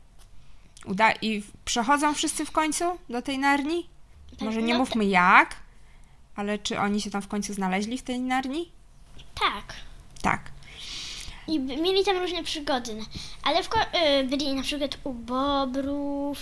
Uda 0.85 1.13
I 1.13 1.43
przechodzą 1.65 2.15
wszyscy 2.15 2.45
w 2.45 2.51
końcu 2.51 2.85
do 3.09 3.23
tej 3.23 3.39
Narni? 3.39 3.87
Może 4.41 4.63
nie 4.63 4.73
no 4.73 4.79
mówmy 4.79 5.05
jak, 5.05 5.57
ale 6.37 6.59
czy 6.59 6.81
oni 6.81 7.01
się 7.01 7.11
tam 7.11 7.23
w 7.23 7.29
końcu 7.29 7.55
znaleźli 7.55 7.99
w 7.99 8.03
tej 8.03 8.21
Narni? 8.21 8.71
Tak. 9.41 9.75
Tak. 10.23 10.41
I 11.49 11.61
mieli 11.61 12.05
tam 12.05 12.17
różne 12.17 12.43
przygody, 12.45 12.97
ale 13.43 13.63
w, 13.63 13.69
ko- 13.69 13.81
y, 14.21 14.25
byli 14.25 14.55
na 14.55 14.63
przykład 14.63 14.99
u 15.05 15.13
Bobrów. 15.13 16.39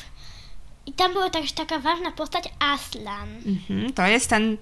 I 0.87 0.93
tam 0.93 1.13
była 1.13 1.31
też 1.31 1.53
taka 1.53 1.79
ważna 1.79 2.11
postać 2.13 2.45
Aslan, 2.59 3.29
Mhm. 3.47 3.93
To 3.93 4.07
jest 4.07 4.29
ten 4.31 4.57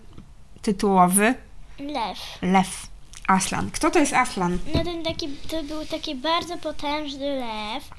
tytułowy 0.62 1.34
lew. 1.78 2.18
lew. 2.42 2.86
Aslan. 3.28 3.70
Kto 3.70 3.90
to 3.90 3.98
jest 3.98 4.12
Aslan? 4.12 4.58
No 4.74 4.84
ten 4.84 5.02
taki, 5.02 5.28
to 5.28 5.62
był 5.62 5.86
taki 5.86 6.14
bardzo 6.14 6.58
potężny 6.58 7.40
lew, 7.40 7.90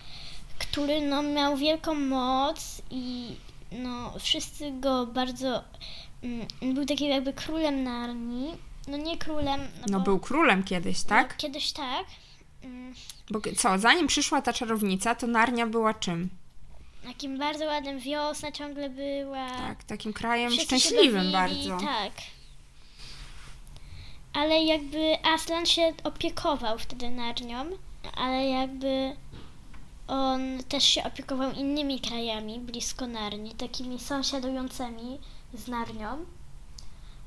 który 0.59 1.01
no, 1.01 1.23
miał 1.23 1.57
wielką 1.57 1.93
moc 1.95 2.81
i 2.91 3.35
no, 3.71 4.13
wszyscy 4.19 4.71
go 4.71 5.05
bardzo... 5.05 5.63
Mm, 6.23 6.47
był 6.73 6.85
takim 6.85 7.09
jakby 7.09 7.33
królem 7.33 7.83
Narni. 7.83 8.47
No 8.87 8.97
nie 8.97 9.17
królem, 9.17 9.61
no, 9.61 9.85
No 9.87 9.97
bo, 9.99 10.03
był 10.05 10.19
królem 10.19 10.63
kiedyś, 10.63 11.03
no, 11.03 11.09
tak? 11.09 11.37
kiedyś 11.37 11.71
tak. 11.71 12.05
Mm, 12.63 12.93
Bo 13.29 13.39
co, 13.57 13.79
zanim 13.79 14.07
przyszła 14.07 14.41
ta 14.41 14.53
czarownica, 14.53 15.15
to 15.15 15.27
Narnia 15.27 15.67
była 15.67 15.93
czym? 15.93 16.29
takim 17.03 17.37
bardzo 17.37 17.65
ładnym 17.65 17.99
wiosna 17.99 18.51
ciągle 18.51 18.89
była. 18.89 19.49
Tak, 19.49 19.83
takim 19.83 20.13
krajem 20.13 20.51
Wszyscy 20.51 20.79
szczęśliwym 20.79 21.31
bardzo. 21.31 21.77
Tak. 21.77 22.11
Ale 24.33 24.63
jakby 24.63 25.17
Aslan 25.23 25.65
się 25.65 25.93
opiekował 26.03 26.79
wtedy 26.79 27.09
Narnią, 27.09 27.65
ale 28.13 28.49
jakby 28.49 29.15
on 30.07 30.63
też 30.69 30.83
się 30.83 31.03
opiekował 31.03 31.51
innymi 31.51 31.99
krajami 31.99 32.59
blisko 32.59 33.07
Narni, 33.07 33.51
takimi 33.51 33.99
sąsiadującymi 33.99 35.19
z 35.53 35.67
Narnią, 35.67 36.25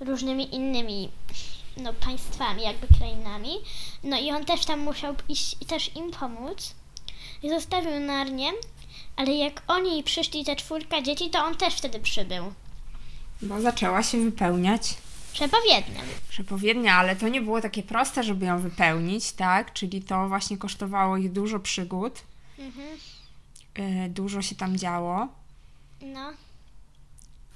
różnymi 0.00 0.54
innymi 0.54 1.09
no, 1.76 1.92
państwami, 1.92 2.62
jakby 2.62 2.87
krainami. 2.99 3.50
No 4.04 4.21
i 4.21 4.30
on 4.30 4.44
też 4.44 4.64
tam 4.64 4.80
musiał 4.80 5.14
iść 5.28 5.56
i 5.61 5.66
też 5.66 5.97
im 5.97 6.11
pomóc. 6.11 6.75
I 7.42 7.49
zostawił 7.49 8.00
Narnię, 8.00 8.50
ale 9.16 9.32
jak 9.35 9.62
oni 9.66 10.02
przyszli, 10.02 10.44
te 10.44 10.56
czwórka 10.56 11.02
dzieci, 11.02 11.30
to 11.30 11.44
on 11.44 11.56
też 11.56 11.75
wtedy 11.75 12.00
przybył. 12.00 12.52
Bo 13.42 13.61
zaczęła 13.61 14.02
się 14.02 14.25
wypełniać 14.25 14.94
Przepowiednia. 15.33 16.01
przepowiednia, 16.29 16.95
ale 16.95 17.17
to 17.17 17.29
nie 17.29 17.41
było 17.41 17.61
takie 17.61 17.83
proste, 17.83 18.23
żeby 18.23 18.47
ją 18.47 18.59
wypełnić, 18.61 19.33
tak? 19.33 19.73
Czyli 19.73 20.03
to 20.03 20.29
właśnie 20.29 20.59
kosztowało 20.59 21.17
ich 21.17 21.33
dużo 21.33 21.61
przygód, 21.61 22.23
Mhm. 22.59 22.89
y, 24.07 24.09
dużo 24.09 24.43
się 24.43 24.55
tam 24.55 24.77
działo 24.77 25.29
No. 26.03 26.33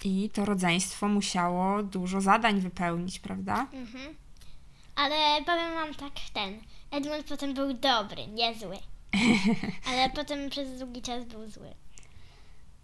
i 0.04 0.30
to 0.32 0.44
rodzeństwo 0.44 1.08
musiało 1.08 1.82
dużo 1.82 2.20
zadań 2.20 2.60
wypełnić, 2.60 3.18
prawda? 3.18 3.66
Mhm. 3.72 4.14
Ale 4.96 5.44
powiem 5.44 5.74
wam 5.74 5.94
tak 5.94 6.12
ten. 6.32 6.58
Edmund 6.90 7.26
potem 7.28 7.54
był 7.54 7.74
dobry, 7.74 8.26
niezły. 8.26 8.76
Ale 9.88 10.10
potem 10.10 10.50
przez 10.50 10.78
długi 10.78 11.02
czas 11.02 11.24
był 11.24 11.50
zły. 11.50 11.68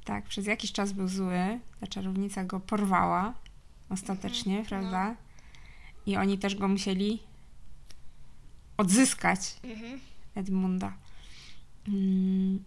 Tak, 0.05 0.25
przez 0.25 0.47
jakiś 0.47 0.73
czas 0.73 0.93
był 0.93 1.09
zły, 1.09 1.59
ta 1.81 1.87
czarownica 1.87 2.45
go 2.45 2.61
porwała 2.61 3.35
ostatecznie, 3.93 4.59
Mhm, 4.59 4.67
prawda? 4.69 5.17
I 6.07 6.17
oni 6.17 6.39
też 6.39 6.55
go 6.57 6.69
musieli 6.69 7.23
odzyskać, 8.77 9.41
Mhm. 9.65 10.01
Edmunda. 10.35 10.93
Mm, 11.89 12.65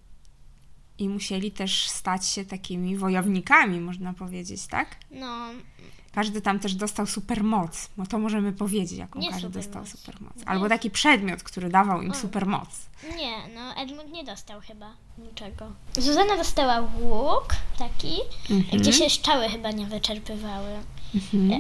I 0.97 1.09
musieli 1.09 1.51
też 1.51 1.89
stać 1.89 2.27
się 2.27 2.45
takimi 2.45 2.97
wojownikami, 2.97 3.79
można 3.79 4.13
powiedzieć, 4.13 4.67
tak? 4.67 4.95
No, 5.11 5.47
Każdy 6.11 6.41
tam 6.41 6.59
też 6.59 6.75
dostał 6.75 7.05
supermoc, 7.05 7.89
no 7.97 8.05
to 8.05 8.19
możemy 8.19 8.53
powiedzieć, 8.53 8.97
jaką 8.99 9.19
Nie 9.19 9.29
każdy 9.31 9.41
supermoc. 9.47 9.65
dostał 9.65 9.85
supermoc. 9.85 10.35
Nie. 10.37 10.45
Albo 10.49 10.69
taki 10.69 10.91
przedmiot, 10.91 11.43
który 11.43 11.69
dawał 11.69 12.01
im 12.01 12.11
O. 12.11 12.13
supermoc. 12.13 12.69
nie, 13.17 13.55
no 13.55 13.75
Edmund 13.75 14.11
nie 14.11 14.23
dostał 14.23 14.61
chyba 14.61 14.93
niczego. 15.17 15.71
Zuzana 15.97 16.37
dostała 16.37 16.79
łuk 16.99 17.45
taki, 17.79 18.13
Mhm. 18.49 18.81
gdzie 18.81 18.93
się 18.93 19.09
szczały 19.09 19.49
chyba 19.49 19.71
nie 19.71 19.85
wyczerpywały. 19.85 20.69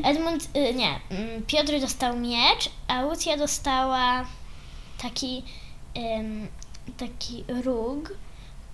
Edmund, 0.03 0.49
y, 0.57 0.73
nie, 0.73 0.99
mm, 1.09 1.43
Piotr 1.47 1.79
dostał 1.81 2.19
miecz, 2.19 2.69
a 2.87 3.01
Lucja 3.01 3.37
dostała 3.37 4.25
taki, 5.01 5.43
taki 6.97 7.43
róg, 7.63 8.13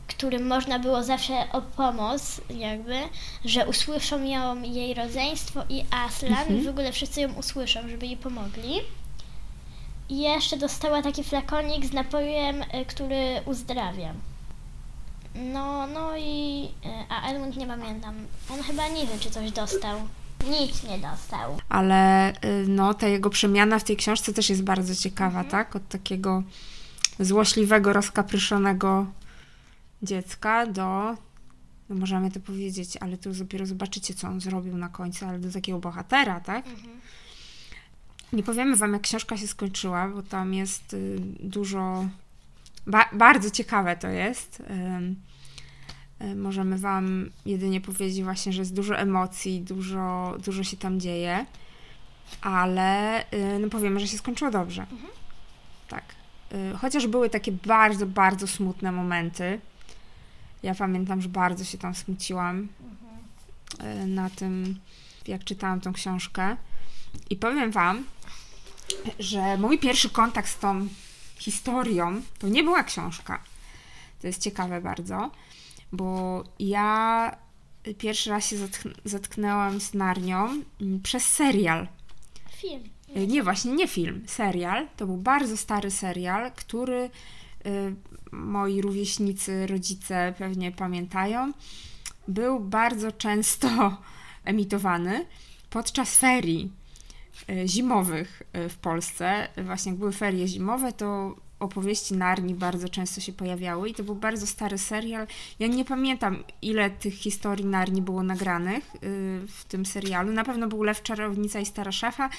którym 0.07 0.47
można 0.47 0.79
było 0.79 1.03
zawsze 1.03 1.33
o 1.51 1.61
pomoc, 1.61 2.41
jakby, 2.49 2.95
że 3.45 3.67
usłyszą 3.67 4.23
ją 4.23 4.61
jej 4.61 4.93
rodzeństwo 4.93 5.63
i 5.69 5.85
Aslan 5.91 6.57
i 6.57 6.61
w 6.61 6.69
ogóle 6.69 6.91
wszyscy 6.91 7.21
ją 7.21 7.33
usłyszą, 7.33 7.89
żeby 7.89 8.05
jej 8.05 8.17
pomogli. 8.17 8.73
I 10.09 10.19
jeszcze 10.19 10.57
dostała 10.57 11.01
taki 11.01 11.23
flakonik 11.23 11.85
z 11.85 11.93
napojem, 11.93 12.61
y, 12.61 12.85
który 12.87 13.41
uzdrawia. 13.45 14.13
No, 15.35 15.87
no 15.87 16.17
i... 16.17 16.63
y, 16.85 16.89
A 17.09 17.29
Edmund 17.29 17.57
nie 17.57 17.67
pamiętam. 17.67 18.15
On 18.53 18.63
chyba 18.63 18.87
nie 18.87 19.07
wie, 19.07 19.19
czy 19.19 19.31
coś 19.31 19.51
dostał. 19.51 19.99
Nic 20.49 20.83
nie 20.83 20.99
dostał. 20.99 21.57
Ale 21.69 22.31
y, 22.45 22.65
no, 22.67 22.93
ta 22.93 23.07
jego 23.07 23.29
przemiana 23.29 23.79
w 23.79 23.83
tej 23.83 23.97
książce 23.97 24.33
też 24.33 24.49
jest 24.49 24.63
bardzo 24.63 24.95
ciekawa, 24.95 25.39
Mhm. 25.41 25.47
tak? 25.51 25.75
Od 25.75 25.87
takiego 25.87 26.43
złośliwego, 27.19 27.93
rozkapryszonego 27.93 29.05
dziecka 30.03 30.67
do, 30.67 31.15
no 31.89 31.95
możemy 31.95 32.31
to 32.31 32.39
powiedzieć, 32.39 32.97
ale 32.97 33.17
tu 33.17 33.33
dopiero 33.33 33.65
zobaczycie, 33.65 34.13
co 34.13 34.27
on 34.27 34.41
zrobił 34.41 34.77
na 34.77 34.89
końcu, 34.89 35.25
ale 35.25 35.39
do 35.39 35.51
takiego 35.51 35.79
bohatera, 35.79 36.39
tak? 36.39 36.67
Mhm. 36.67 37.01
Nie 38.33 38.43
powiemy 38.43 38.75
wam, 38.75 38.93
jak 38.93 39.01
książka 39.01 39.37
się 39.37 39.47
skończyła, 39.47 40.07
bo 40.07 40.23
tam 40.23 40.53
jest 40.53 40.93
y, 40.93 41.17
dużo, 41.39 42.05
ba- 42.87 43.09
bardzo 43.13 43.49
ciekawe 43.49 43.97
to 43.97 44.07
jest. 44.07 44.63
Y, 46.23 46.35
możemy 46.35 46.77
wam 46.77 47.29
jedynie 47.45 47.81
powiedzieć 47.81 48.23
właśnie, 48.23 48.53
że 48.53 48.61
jest 48.61 48.73
dużo 48.73 48.97
emocji, 48.97 49.61
dużo, 49.61 50.35
dużo 50.45 50.63
się 50.63 50.77
tam 50.77 50.99
dzieje, 50.99 51.45
ale 52.41 53.19
y, 53.33 53.59
no 53.59 53.69
powiemy, 53.69 53.99
że 53.99 54.07
się 54.07 54.17
skończyło 54.17 54.51
dobrze. 54.51 54.85
Tak. 55.87 56.03
Y, 56.53 56.77
Chociaż 56.77 57.07
były 57.07 57.29
takie 57.29 57.51
bardzo, 57.51 58.05
bardzo 58.05 58.47
smutne 58.47 58.91
momenty. 58.91 59.59
Ja 60.63 60.75
pamiętam, 60.75 61.21
że 61.21 61.29
bardzo 61.29 61.63
się 61.63 61.77
tam 61.77 61.95
smuciłam 61.95 62.67
y, 64.03 64.07
na 64.07 64.29
tym, 64.29 64.79
jak 65.27 65.43
czytałam 65.43 65.81
tą 65.81 65.93
książkę. 65.93 66.57
I 67.29 67.35
powiem 67.35 67.71
Wam, 67.71 68.03
że 69.19 69.57
mój 69.57 69.79
pierwszy 69.79 70.09
kontakt 70.09 70.49
z 70.49 70.59
tą 70.59 70.87
historią 71.37 72.21
to 72.39 72.47
nie 72.47 72.63
była 72.63 72.83
książka. 72.83 73.43
To 74.21 74.27
jest 74.27 74.41
ciekawe 74.41 74.81
bardzo, 74.81 75.31
bo 75.91 76.43
ja 76.59 77.35
pierwszy 77.97 78.29
raz 78.29 78.45
się 78.47 78.55
zatk- 78.55 78.93
zetknęłam 79.05 79.81
z 79.81 79.93
Narnią 79.93 80.63
mm, 80.81 81.01
przez 81.03 81.25
serial. 81.25 81.87
Film. 82.55 82.83
Y, 83.17 83.27
Nie, 83.27 83.43
właśnie 83.43 83.71
nie 83.71 83.87
film, 83.87 84.23
serial. 84.27 84.87
To 84.97 85.05
był 85.05 85.17
bardzo 85.17 85.57
stary 85.57 85.91
serial, 85.91 86.51
który 86.51 87.09
y, 87.65 87.95
moi 88.31 88.81
rówieśnicy, 88.81 89.67
rodzice 89.67 90.33
pewnie 90.37 90.71
pamiętają. 90.71 91.51
Był 92.27 92.59
bardzo 92.59 93.11
często 93.11 93.67
emitowany 94.45 95.25
podczas 95.69 96.15
ferii 96.17 96.71
y, 97.49 97.67
zimowych 97.67 98.43
y, 98.57 98.69
w 98.69 98.77
Polsce. 98.77 99.47
Właśnie 99.65 99.91
jak 99.91 99.99
były 99.99 100.11
ferie 100.11 100.47
zimowe, 100.47 100.93
to 100.93 101.35
opowieści 101.61 102.13
Narni 102.13 102.55
bardzo 102.55 102.89
często 102.89 103.21
się 103.21 103.33
pojawiały 103.33 103.89
i 103.89 103.93
to 103.93 104.03
był 104.03 104.15
bardzo 104.15 104.47
stary 104.47 104.77
serial. 104.77 105.27
Ja 105.59 105.67
nie 105.67 105.85
pamiętam, 105.85 106.43
ile 106.61 106.89
tych 106.89 107.13
historii 107.13 107.65
Narni 107.65 108.01
było 108.01 108.23
nagranych 108.23 108.95
y, 108.95 108.99
w 109.47 109.65
tym 109.67 109.85
serialu. 109.85 110.31
Na 110.33 110.43
pewno 110.43 110.67
był 110.67 110.83
Lew, 110.83 111.03
Czarownica 111.03 111.59
i 111.59 111.65
Stara 111.65 111.91
Szafa, 111.91 112.29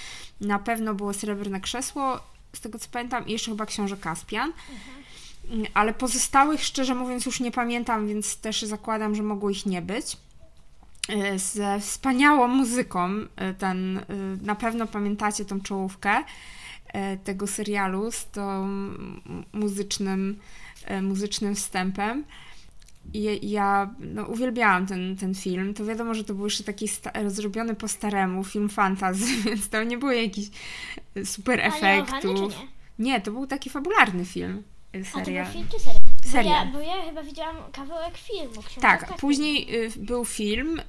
na 0.41 0.59
pewno 0.59 0.95
było 0.95 1.13
Srebrne 1.13 1.61
Krzesło, 1.61 2.21
z 2.53 2.61
tego 2.61 2.79
co 2.79 2.89
pamiętam, 2.93 3.27
i 3.27 3.33
jeszcze 3.33 3.51
chyba 3.51 3.67
Książę 3.67 3.97
Kaspian. 3.97 4.53
Mm, 5.51 5.67
Ale 5.75 5.95
pozostałych, 5.95 6.65
szczerze 6.65 6.95
mówiąc, 6.95 7.27
już 7.27 7.41
nie 7.41 7.51
pamiętam, 7.53 8.09
więc 8.09 8.37
też 8.37 8.63
zakładam, 8.63 9.15
że 9.15 9.23
mogło 9.23 9.51
ich 9.51 9.67
nie 9.67 9.83
być. 9.83 10.17
E, 11.09 11.39
Ze 11.39 11.81
wspaniałą 11.81 12.49
muzyką, 12.49 13.11
e, 13.37 13.55
ten, 13.55 14.01
na 14.43 14.55
pewno 14.55 14.87
pamiętacie 14.87 15.45
tą 15.45 15.61
czołówkę 15.61 16.25
tego 17.25 17.47
serialu 17.47 18.13
z 18.13 18.31
tą 18.31 18.69
muzycznym, 19.53 20.39
e, 20.85 21.03
muzycznym 21.03 21.55
wstępem. 21.55 22.25
I 23.15 23.51
ja 23.51 23.95
no, 24.01 24.25
uwielbiałam 24.27 24.87
ten, 24.87 25.17
ten 25.17 25.35
film. 25.35 25.75
To 25.75 25.85
wiadomo, 25.85 26.15
że 26.15 26.25
to 26.25 26.35
był 26.35 26.45
jeszcze 26.45 26.65
taki 26.65 26.89
sta- 26.89 27.31
zrobiony 27.31 27.75
po 27.75 27.89
staremu, 27.89 28.45
film 28.45 28.69
fantasy, 28.69 29.25
więc 29.45 29.69
to 29.69 29.83
nie 29.85 29.99
było 29.99 30.13
jakichś 30.13 30.49
e, 31.17 31.25
super 31.27 31.61
efektów. 31.61 32.21
czy 32.23 32.29
nie? 32.29 32.69
Nie, 32.99 33.21
to 33.21 33.33
był 33.33 33.47
taki 33.47 33.71
fabularny 33.71 34.25
film, 34.25 34.63
e, 34.95 34.99
A 34.99 35.03
to 35.03 35.17
był 35.17 35.25
serial. 35.25 35.53
film 35.53 35.67
czy 35.73 35.79
serial? 35.79 36.02
Bo 36.25 36.29
Serial. 36.29 36.67
ja, 36.67 36.73
bo 36.73 36.81
ja 36.81 37.03
chyba 37.07 37.23
widziałam 37.23 37.57
kawałek 37.73 38.17
filmu. 38.17 38.63
Tak, 38.81 39.09
tak. 39.09 39.19
później 39.19 39.85
y, 39.87 39.91
był 39.97 40.25
film 40.25 40.81
y, 40.81 40.83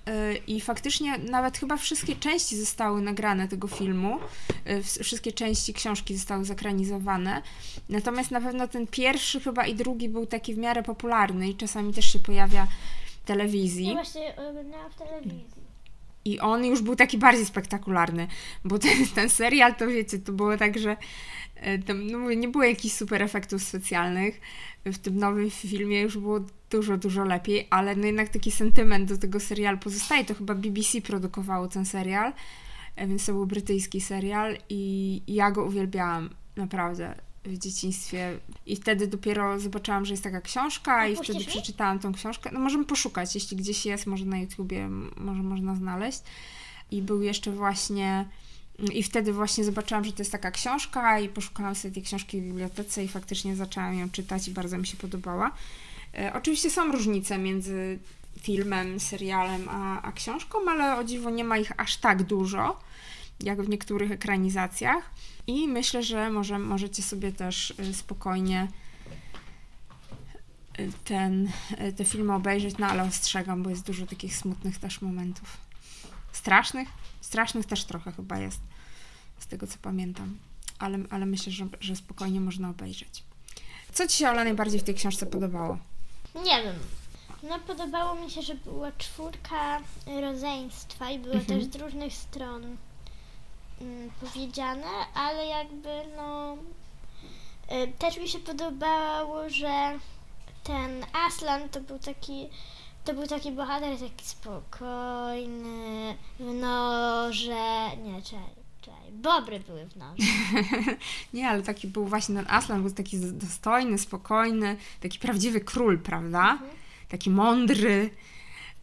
i 0.47 0.61
faktycznie 0.61 1.17
nawet 1.17 1.57
chyba 1.57 1.77
wszystkie 1.77 2.15
części 2.15 2.57
zostały 2.57 3.01
nagrane 3.01 3.47
tego 3.47 3.67
filmu. 3.67 4.19
y, 4.67 4.81
ws- 4.83 5.03
Wszystkie 5.03 5.31
części 5.31 5.73
książki 5.73 6.15
zostały 6.17 6.45
zakranizowane. 6.45 7.41
Natomiast 7.89 8.31
na 8.31 8.41
pewno 8.41 8.67
ten 8.67 8.87
pierwszy 8.87 9.39
chyba 9.39 9.65
i 9.67 9.75
drugi 9.75 10.09
był 10.09 10.25
taki 10.25 10.53
w 10.53 10.57
miarę 10.57 10.83
popularny 10.83 11.49
i 11.49 11.55
czasami 11.55 11.93
też 11.93 12.05
się 12.13 12.19
pojawia 12.19 12.67
w 13.23 13.27
telewizji. 13.27 13.87
Ja 13.87 13.93
właśnie 13.93 14.35
oglądałam 14.49 14.91
w 14.91 14.95
telewizji. 14.95 15.62
I 16.25 16.39
on 16.39 16.65
już 16.65 16.81
był 16.81 16.95
taki 16.95 17.17
bardziej 17.17 17.45
spektakularny, 17.45 18.27
bo 18.65 18.79
ten, 18.79 19.07
ten 19.15 19.29
serial, 19.29 19.75
to 19.75 19.87
wiecie, 19.87 20.19
to 20.19 20.31
było 20.31 20.57
tak, 20.57 20.79
że 20.79 20.97
e, 21.55 21.79
tam, 21.79 22.07
no 22.07 22.17
mówię, 22.19 22.35
nie 22.35 22.47
było 22.47 22.63
jakichś 22.63 22.95
super 22.95 23.21
efektów 23.21 23.63
specjalnych. 23.63 24.41
W 24.85 24.97
tym 24.97 25.17
nowym 25.17 25.49
filmie 25.49 26.01
już 26.01 26.17
było 26.17 26.39
dużo, 26.69 26.97
dużo 26.97 27.23
lepiej, 27.23 27.67
ale 27.69 27.95
no 27.95 28.05
jednak 28.05 28.29
taki 28.29 28.51
sentyment 28.51 29.09
do 29.09 29.17
tego 29.17 29.39
serialu 29.39 29.77
pozostaje. 29.77 30.25
To 30.25 30.33
chyba 30.33 30.55
BBC 30.55 31.01
produkowało 31.01 31.67
ten 31.67 31.85
serial, 31.85 32.33
e, 32.95 33.07
więc 33.07 33.25
to 33.25 33.33
był 33.33 33.45
brytyjski 33.45 34.01
serial 34.01 34.57
i 34.69 35.03
i 35.27 35.33
ja 35.33 35.51
go 35.51 35.63
uwielbiałam, 35.63 36.29
naprawdę. 36.55 37.15
W 37.45 37.57
dzieciństwie. 37.57 38.39
I 38.65 38.75
wtedy 38.75 39.07
dopiero 39.07 39.59
zobaczyłam, 39.59 40.05
że 40.05 40.13
jest 40.13 40.23
taka 40.23 40.41
książka, 40.41 41.07
i 41.07 41.15
puścisz 41.15 41.35
wtedy 41.35 41.45
mi? 41.45 41.51
przeczytałam 41.51 42.00
tą 42.00 42.13
książkę. 42.13 42.50
No 42.53 42.59
możemy 42.59 42.85
poszukać, 42.85 43.35
jeśli 43.35 43.57
gdzieś 43.57 43.85
jest, 43.85 44.05
może 44.05 44.25
na 44.25 44.39
YouTubie, 44.39 44.89
może 45.17 45.43
można 45.43 45.75
znaleźć. 45.75 46.21
I 46.91 47.01
był 47.01 47.21
jeszcze 47.21 47.51
właśnie. 47.51 48.25
I 48.93 49.03
wtedy 49.03 49.33
właśnie 49.33 49.63
zobaczyłam, 49.63 50.05
że 50.05 50.12
to 50.12 50.21
jest 50.21 50.31
taka 50.31 50.51
książka, 50.51 51.19
i 51.19 51.29
poszukałam 51.29 51.75
sobie 51.75 51.93
tej 51.93 52.03
książki 52.03 52.41
w 52.41 52.43
bibliotece, 52.43 53.03
i 53.03 53.07
faktycznie 53.07 53.55
zaczęłam 53.55 54.00
ją 54.00 54.09
czytać, 54.09 54.47
i 54.47 54.51
bardzo 54.51 54.77
mi 54.77 54.88
się 54.88 54.97
podobała. 54.97 55.51
E, 56.17 56.33
oczywiście 56.33 56.69
są 56.69 56.91
różnice 56.91 57.38
między 57.38 58.00
filmem, 58.39 59.00
serialem 59.00 59.69
a, 59.69 60.01
a 60.01 60.12
książką, 60.12 60.57
ale 60.69 60.97
o 60.97 61.03
dziwo 61.03 61.29
nie 61.29 61.43
ma 61.43 61.57
ich 61.57 61.71
aż 61.77 61.97
tak 61.97 62.23
dużo, 62.23 62.79
jak 63.43 63.62
w 63.62 63.69
niektórych 63.69 64.12
ekranizacjach. 64.12 65.09
I 65.47 65.67
myślę, 65.67 66.03
że 66.03 66.29
może, 66.29 66.59
możecie 66.59 67.03
sobie 67.03 67.31
też 67.31 67.73
y, 67.79 67.93
spokojnie 67.93 68.67
y, 70.79 70.91
ten, 71.05 71.50
y, 71.88 71.93
te 71.93 72.05
filmy 72.05 72.33
obejrzeć, 72.33 72.77
no 72.77 72.88
ale 72.88 73.03
ostrzegam, 73.03 73.63
bo 73.63 73.69
jest 73.69 73.85
dużo 73.85 74.05
takich 74.05 74.35
smutnych 74.35 74.77
też 74.79 75.01
momentów. 75.01 75.57
Strasznych? 76.31 76.88
Strasznych 77.21 77.65
też 77.65 77.85
trochę 77.85 78.12
chyba 78.12 78.38
jest, 78.39 78.59
z 79.39 79.47
tego 79.47 79.67
co 79.67 79.77
pamiętam. 79.81 80.38
Ale, 80.79 81.00
ale 81.09 81.25
myślę, 81.25 81.51
że, 81.51 81.67
że 81.79 81.95
spokojnie 81.95 82.41
można 82.41 82.69
obejrzeć. 82.69 83.23
Co 83.93 84.07
Ci 84.07 84.17
się, 84.17 84.29
Ola, 84.29 84.43
najbardziej 84.43 84.79
w 84.79 84.83
tej 84.83 84.95
książce 84.95 85.25
podobało? 85.25 85.77
Nie 86.35 86.63
wiem. 86.63 86.75
No 87.50 87.59
podobało 87.59 88.25
mi 88.25 88.31
się, 88.31 88.41
że 88.41 88.55
była 88.55 88.91
czwórka 88.91 89.79
rodzeństwa 90.21 91.12
i 91.12 91.19
było 91.19 91.33
Mhm. 91.35 91.59
też 91.59 91.69
z 91.73 91.75
różnych 91.75 92.13
stron 92.13 92.77
powiedziane, 94.21 94.87
ale 95.13 95.45
jakby 95.45 95.89
no 96.17 96.57
y, 97.71 97.87
też 97.99 98.17
mi 98.17 98.29
się 98.29 98.39
podobało, 98.39 99.49
że 99.49 99.99
ten 100.63 101.05
Aslan 101.13 101.69
to 101.69 101.81
był 101.81 101.99
taki 101.99 102.49
to 103.05 103.13
był 103.13 103.27
taki 103.27 103.51
bohater 103.51 103.99
taki 103.99 104.25
spokojny, 104.25 106.17
w 106.39 106.53
norze, 106.53 107.97
nie, 108.03 108.21
czekaj, 108.21 109.12
bobry 109.12 109.60
były 109.60 109.86
w 109.86 109.95
norze. 109.95 110.23
Nie, 111.34 111.49
ale 111.49 111.63
taki 111.63 111.88
był 111.88 112.05
właśnie 112.05 112.36
ten 112.36 112.45
Aslan, 112.49 112.81
był 112.81 112.91
taki 112.91 113.19
dostojny, 113.19 113.97
spokojny, 113.97 114.77
taki 114.99 115.19
prawdziwy 115.19 115.62
król, 115.62 115.99
prawda? 115.99 116.60
Taki 117.10 117.29
mądry, 117.29 118.10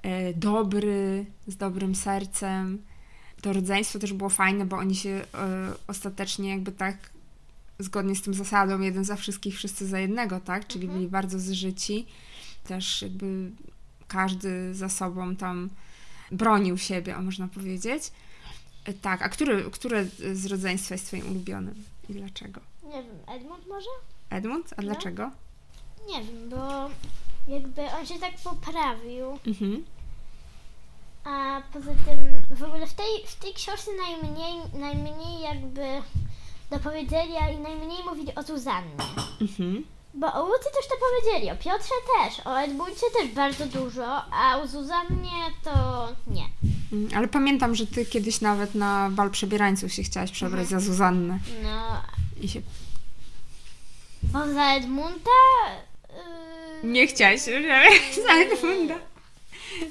e, 0.03 0.35
dobry, 0.35 1.27
z 1.47 1.57
dobrym 1.57 1.95
sercem. 1.95 2.83
To 3.43 3.53
rodzeństwo 3.53 3.99
też 3.99 4.13
było 4.13 4.31
fajne, 4.31 4.65
bo 4.67 4.77
oni 4.77 4.95
się 4.95 5.11
e, 5.11 5.25
ostatecznie 5.87 6.51
jakby 6.51 6.73
tak 6.73 6.97
zgodnie 7.79 8.17
z 8.17 8.23
tym 8.23 8.35
zasadą 8.35 8.81
jeden 8.81 9.05
za 9.05 9.17
wszystkich, 9.17 9.57
wszyscy 9.57 9.87
za 9.87 9.99
jednego, 10.01 10.41
tak? 10.41 10.67
Czyli 10.67 10.89
byli 10.89 11.09
bardzo 11.09 11.39
zżyci. 11.39 12.07
Też 12.65 13.03
jakby 13.03 13.51
każdy 14.09 14.75
za 14.75 14.89
sobą 14.89 15.37
tam 15.37 15.71
bronił 16.33 16.79
siebie, 16.79 17.19
można 17.19 17.49
powiedzieć. 17.49 18.03
E, 18.85 18.93
Tak, 18.93 19.23
a 19.23 19.29
który, 19.29 19.71
które 19.71 20.05
z 20.35 20.47
rodzeństwa 20.47 20.95
jest 20.95 21.07
twoim 21.07 21.31
ulubionym 21.31 21.85
i 22.09 22.13
dlaczego? 22.13 22.61
Nie 22.85 23.03
wiem, 23.03 23.17
Edmund 23.37 23.67
może? 23.69 23.89
Edmund? 24.31 24.75
A 24.77 24.83
dlaczego? 24.83 25.31
Nie 26.09 26.25
wiem, 26.25 26.49
bo 26.51 26.91
jakby 27.49 27.83
on 28.01 28.07
się 28.07 28.19
tak 28.19 28.35
poprawił, 28.45 29.27
Mhm. 29.47 29.85
A 31.25 31.63
poza 31.73 31.91
tym 31.91 32.57
w 32.57 32.63
ogóle 32.63 32.87
w 32.87 32.95
tej, 32.95 33.27
w 33.27 33.35
tej 33.35 33.55
książce 33.55 33.91
najmniej, 34.07 34.55
najmniej 34.75 35.41
jakby 35.41 35.87
dopowiedzieli, 36.71 37.37
a 37.37 37.49
i 37.51 37.59
najmniej 37.59 38.05
mówili 38.05 38.35
o 38.35 38.43
Zuzannie. 38.43 39.05
Mhm. 39.41 39.85
Bo 40.15 40.27
o 40.35 40.45
Łucji 40.45 40.71
też 40.77 40.89
to 40.89 40.95
powiedzieli, 41.01 41.51
o 41.51 41.57
Piotrze 41.57 41.95
też, 42.19 42.47
o 42.47 42.61
Edmundzie 42.61 43.07
też 43.19 43.29
bardzo 43.29 43.67
dużo, 43.67 44.25
a 44.33 44.59
o 44.59 44.67
Zuzannie 44.67 45.31
to 45.65 45.73
nie. 46.27 46.45
Mm, 46.93 47.09
Ale 47.17 47.29
pamiętam, 47.29 47.75
że 47.75 47.87
ty 47.87 48.07
kiedyś 48.07 48.41
nawet 48.41 48.75
na 48.75 49.11
bal 49.11 49.31
przebierańców 49.31 49.93
się 49.93 50.03
chciałaś 50.03 50.31
przebrać 50.31 50.69
za 50.69 50.81
Zuzannę 50.81 51.39
No, 51.63 52.03
i 52.41 52.49
się... 52.49 52.61
bo 54.23 54.53
za 54.53 54.65
Edmunda... 54.75 55.31
Yy, 56.83 56.89
Nie 56.91 57.07
chciałaś 57.07 57.45
się 57.45 57.51
przebrać 57.51 57.93
za 58.27 58.33
Edmunda. 58.33 58.95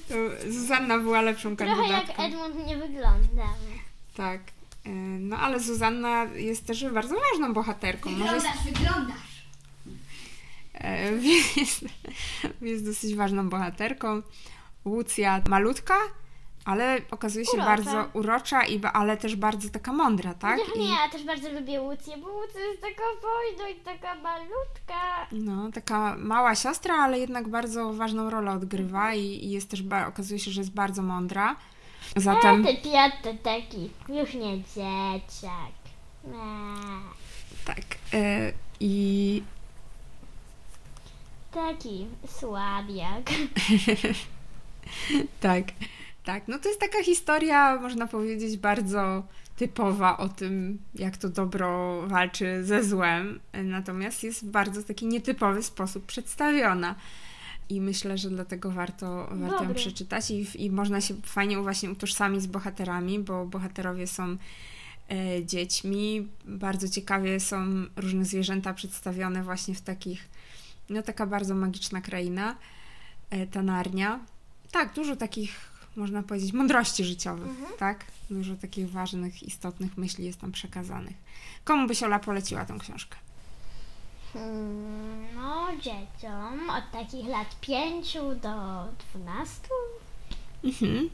To 0.09 0.15
Zuzanna 0.51 0.97
była 0.99 1.21
lepszą 1.21 1.55
Trochę 1.55 1.75
kandydatką. 1.75 2.23
jak 2.23 2.31
Edmund 2.33 2.67
nie 2.67 2.77
wygląda. 2.77 3.43
Tak. 4.17 4.41
E, 4.85 4.89
No 5.19 5.37
ale 5.37 5.59
Zuzanna 5.59 6.23
jest 6.23 6.65
też 6.67 6.85
bardzo 6.89 7.15
ważną 7.31 7.53
bohaterką. 7.53 8.09
Może 8.09 8.23
Wyglądasz, 8.33 8.63
wyglądasz. 8.65 9.43
e, 10.73 11.11
jest, 11.59 11.85
jest 12.61 12.85
dosyć 12.85 13.15
ważną 13.15 13.49
bohaterką. 13.49 14.21
Łucja 14.85 15.41
malutka, 15.47 15.95
ale 16.69 17.01
okazuje 17.12 17.45
się 17.45 17.51
Urocza. 17.53 17.67
bardzo 17.67 18.05
urocza, 18.13 18.65
i, 18.65 18.82
ale 18.93 19.17
też 19.17 19.36
bardzo 19.36 19.69
taka 19.69 19.93
mądra, 19.93 20.34
tak? 20.34 20.60
I- 20.75 20.79
nie, 20.79 20.89
ja 20.89 21.10
też 21.12 21.23
bardzo 21.23 21.49
lubię 21.51 21.82
Łucję, 21.82 22.17
bo 22.17 22.29
Łucja 22.29 22.62
jest 22.62 22.82
taka 22.82 23.03
fajna 23.21 23.69
i 23.69 23.75
taka 23.75 24.15
malutka. 24.15 25.27
No, 25.32 25.71
taka 25.71 26.15
mała 26.17 26.55
siostra, 26.55 26.95
ale 26.95 27.19
jednak 27.19 27.47
bardzo 27.47 27.93
ważną 27.93 28.29
rolę 28.29 28.51
odgrywa 28.51 29.13
i, 29.13 29.21
i 29.25 29.51
jest 29.51 29.69
też, 29.69 29.84
okazuje 30.08 30.39
się, 30.39 30.51
że 30.51 30.62
jest 30.62 30.73
bardzo 30.73 31.01
mądra. 31.01 31.55
Zatem, 32.15 32.65
A 32.65 32.67
Piotr 32.67 33.17
to 33.23 33.43
taki 33.43 33.89
już 34.10 34.34
nie 34.34 34.58
dzieciak. 34.63 35.73
Eee, 36.27 36.34
tak. 37.65 37.86
E, 38.13 38.51
I 38.79 39.43
taki 41.51 42.08
słabiak. 42.39 43.29
tak, 45.41 45.63
tak. 46.23 46.47
No 46.47 46.60
to 46.60 46.69
jest 46.69 46.82
taka 46.82 47.03
historia, 47.03 47.79
można 47.79 48.08
powiedzieć, 48.08 48.58
bardzo 48.58 49.23
typowa 49.55 50.17
o 50.17 50.29
tym, 50.29 50.79
jak 50.95 51.17
to 51.17 51.29
dobro 51.29 52.01
walczy 52.08 52.63
ze 52.63 52.84
złem. 52.84 53.39
Natomiast 53.63 54.23
jest 54.23 54.45
w 54.45 54.49
bardzo 54.49 54.84
taki 54.84 55.05
nietypowy 55.05 55.63
sposób 55.63 56.05
przedstawiona. 56.05 56.95
I 57.69 57.82
myślę, 57.82 58.17
że 58.17 58.29
dlatego 58.29 58.71
warto, 58.71 59.29
warto 59.32 59.63
ją 59.63 59.73
przeczytać 59.73 60.32
i, 60.32 60.65
i 60.65 60.71
można 60.71 61.01
się 61.01 61.15
fajnie 61.23 61.58
właśnie 61.58 61.91
utożsamić 61.91 62.41
z 62.41 62.47
bohaterami, 62.47 63.19
bo 63.19 63.45
bohaterowie 63.45 64.08
są 64.08 64.38
e, 65.10 65.45
dziećmi. 65.45 66.27
Bardzo 66.45 66.89
ciekawie 66.89 67.39
są 67.39 67.65
różne 67.95 68.25
zwierzęta 68.25 68.73
przedstawione 68.73 69.43
właśnie 69.43 69.75
w 69.75 69.82
takich, 69.82 70.29
no 70.89 71.01
taka 71.01 71.27
bardzo 71.27 71.55
magiczna 71.55 72.01
kraina, 72.01 72.55
e, 73.29 73.47
ta 73.47 73.63
Narnia. 73.63 74.19
Tak, 74.71 74.93
dużo 74.93 75.15
takich, 75.15 75.68
można 75.95 76.23
powiedzieć, 76.23 76.54
mądrości 76.54 77.04
życiowych, 77.06 77.49
tak? 77.80 78.06
Dużo 78.30 78.56
takich 78.56 78.91
ważnych, 78.91 79.43
istotnych 79.43 79.97
myśli 79.97 80.25
jest 80.25 80.41
tam 80.41 80.52
przekazanych. 80.52 81.15
Komu 81.63 81.88
byś 81.88 82.04
Ola 82.04 82.19
poleciła 82.19 82.65
tą 82.65 82.80
książkę? 82.80 83.17
Hmm, 84.34 85.36
no, 85.36 85.67
dzieciom 85.82 86.69
od 86.69 86.91
takich 86.91 87.28
lat 87.28 87.56
5 87.62 88.13
do 88.41 88.86
12. 89.13 89.67
Mhm. 90.63 91.10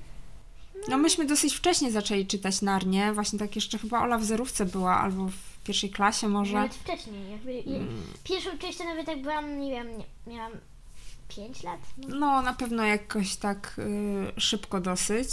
No 0.87 0.97
myśmy 0.97 1.25
dosyć 1.25 1.53
wcześnie 1.55 1.91
zaczęli 1.91 2.25
czytać 2.27 2.61
Narnię, 2.61 3.13
właśnie 3.13 3.39
tak 3.39 3.55
jeszcze 3.55 3.77
chyba 3.77 4.01
Ola 4.01 4.17
w 4.17 4.23
zerówce 4.23 4.65
była, 4.65 4.97
albo 4.97 5.27
w 5.27 5.63
pierwszej 5.63 5.89
klasie 5.89 6.27
może. 6.29 6.53
Nawet 6.53 6.75
wcześniej. 6.75 7.31
Jakby, 7.31 7.53
je- 7.53 7.85
Pierwszą 8.23 8.57
część 8.57 8.77
to 8.77 8.83
nawet 8.83 9.07
jak 9.07 9.21
byłam, 9.21 9.59
nie 9.59 9.71
wiem, 9.71 9.87
nie, 9.97 10.05
miałam 10.35 10.51
5 11.27 11.63
lat. 11.63 11.79
No. 11.97 12.41
Na 12.41 12.53
pewno 12.53 12.83
jakoś 12.83 13.35
tak 13.35 13.75
y, 14.37 14.41
szybko 14.41 14.81
dosyć. 14.81 15.29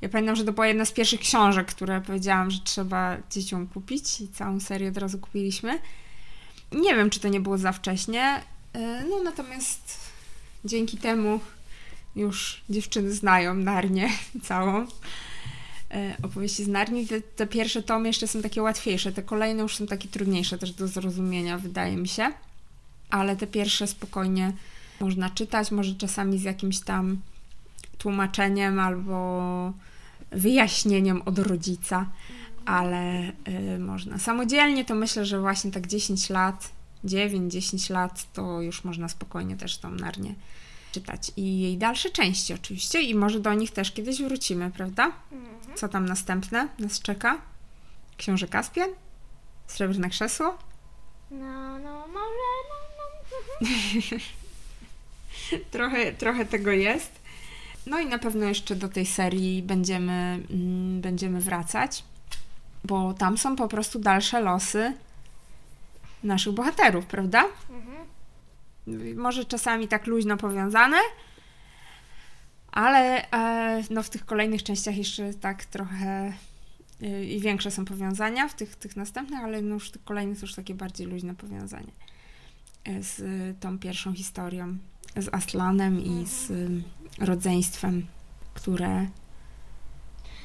Ja 0.00 0.08
pamiętam, 0.08 0.36
że 0.36 0.44
to 0.44 0.52
była 0.52 0.66
jedna 0.66 0.84
z 0.84 0.92
pierwszych 0.92 1.20
książek, 1.20 1.66
które 1.66 2.00
powiedziałam, 2.00 2.50
że 2.50 2.60
trzeba 2.64 3.16
dzieciom 3.30 3.66
kupić 3.66 4.20
i 4.20 4.28
całą 4.28 4.60
serię 4.60 4.88
od 4.88 4.96
razu 4.96 5.18
kupiliśmy. 5.18 5.78
Nie 6.72 6.94
wiem, 6.94 7.10
czy 7.10 7.20
to 7.20 7.28
nie 7.28 7.40
było 7.40 7.58
za 7.58 7.72
wcześnie, 7.72 8.42
y, 8.76 8.78
no 9.10 9.22
natomiast 9.22 10.00
dzięki 10.64 10.96
temu 10.96 11.40
już 12.16 12.62
dziewczyny 12.70 13.12
znają 13.12 13.54
Narnię 13.54 14.08
całą. 14.48 14.82
Y, 14.82 14.86
Opowieści 16.22 16.64
z 16.64 16.68
Narni. 16.68 17.06
Te, 17.06 17.20
te 17.20 17.46
pierwsze 17.46 17.82
tomy 17.82 18.08
jeszcze 18.08 18.26
są 18.26 18.42
takie 18.42 18.62
łatwiejsze, 18.62 19.12
te 19.12 19.22
kolejne 19.22 19.62
już 19.62 19.76
są 19.76 19.86
takie 19.86 20.08
trudniejsze 20.08 20.58
też 20.58 20.72
do 20.72 20.88
zrozumienia, 20.88 21.58
wydaje 21.58 21.96
mi 21.96 22.08
się. 22.08 22.32
Ale 23.10 23.36
te 23.36 23.46
pierwsze 23.46 23.86
spokojnie 23.86 24.52
można 25.02 25.30
czytać, 25.30 25.70
może 25.70 25.94
czasami 25.94 26.38
z 26.38 26.42
jakimś 26.42 26.80
tam 26.80 27.20
tłumaczeniem 27.98 28.80
albo 28.80 29.72
wyjaśnieniem 30.30 31.22
od 31.22 31.38
rodzica, 31.38 32.06
ale 32.64 33.32
y, 33.74 33.78
można. 33.78 34.18
Samodzielnie 34.18 34.84
to 34.84 34.94
myślę, 34.94 35.26
że 35.26 35.40
właśnie 35.40 35.70
tak 35.70 35.86
10 35.86 36.30
lat, 36.30 36.72
9-10 37.04 37.92
lat 37.92 38.32
to 38.32 38.62
już 38.62 38.84
można 38.84 39.08
spokojnie 39.08 39.56
też 39.56 39.78
tą 39.78 39.90
narnię 39.90 40.34
czytać. 40.92 41.32
I 41.36 41.60
jej 41.60 41.78
dalsze 41.78 42.10
części 42.10 42.54
oczywiście 42.54 43.02
i 43.02 43.14
może 43.14 43.40
do 43.40 43.54
nich 43.54 43.70
też 43.70 43.92
kiedyś 43.92 44.22
wrócimy, 44.22 44.70
prawda? 44.70 45.12
Co 45.74 45.88
tam 45.88 46.06
następne 46.06 46.68
nas 46.78 47.00
czeka? 47.00 47.38
Książę 48.16 48.48
Kaspian? 48.48 48.90
Srebrne 49.66 50.10
krzesło? 50.10 50.58
No, 51.30 51.78
no, 51.78 52.08
może, 52.08 52.52
no, 52.68 52.76
no. 54.10 54.18
trochę, 55.58 56.12
trochę 56.12 56.46
tego 56.46 56.70
jest. 56.70 57.22
No 57.86 58.00
i 58.00 58.06
na 58.06 58.18
pewno 58.18 58.46
jeszcze 58.46 58.76
do 58.76 58.88
tej 58.88 59.06
serii 59.06 59.62
będziemy, 59.62 60.40
mm, 60.50 61.00
będziemy 61.00 61.40
wracać, 61.40 62.04
bo 62.84 63.14
tam 63.14 63.38
są 63.38 63.56
po 63.56 63.68
prostu 63.68 63.98
dalsze 63.98 64.40
losy 64.40 64.92
naszych 66.24 66.52
bohaterów, 66.52 67.06
prawda? 67.06 67.44
Mhm. 67.70 68.06
Może 69.16 69.44
czasami 69.44 69.88
tak 69.88 70.06
luźno 70.06 70.36
powiązane, 70.36 70.96
ale 72.72 73.30
e, 73.32 73.82
no 73.90 74.02
w 74.02 74.10
tych 74.10 74.24
kolejnych 74.24 74.62
częściach 74.62 74.96
jeszcze 74.96 75.34
tak 75.34 75.64
trochę 75.64 76.32
y, 77.02 77.24
i 77.26 77.40
większe 77.40 77.70
są 77.70 77.84
powiązania 77.84 78.48
w 78.48 78.54
tych, 78.54 78.76
tych 78.76 78.96
następnych, 78.96 79.40
ale 79.40 79.62
no 79.62 79.74
już 79.74 79.90
tych 79.90 80.04
kolejnych 80.04 80.38
to 80.38 80.46
już 80.46 80.54
takie 80.54 80.74
bardziej 80.74 81.06
luźne 81.06 81.34
powiązanie 81.34 81.92
e, 82.84 83.02
z 83.02 83.20
tą 83.60 83.78
pierwszą 83.78 84.14
historią, 84.14 84.78
z 85.16 85.34
Aslanem 85.34 86.00
i 86.04 86.26
z 86.26 86.50
y, 86.50 86.82
rodzeństwem, 87.18 88.06
które 88.54 89.06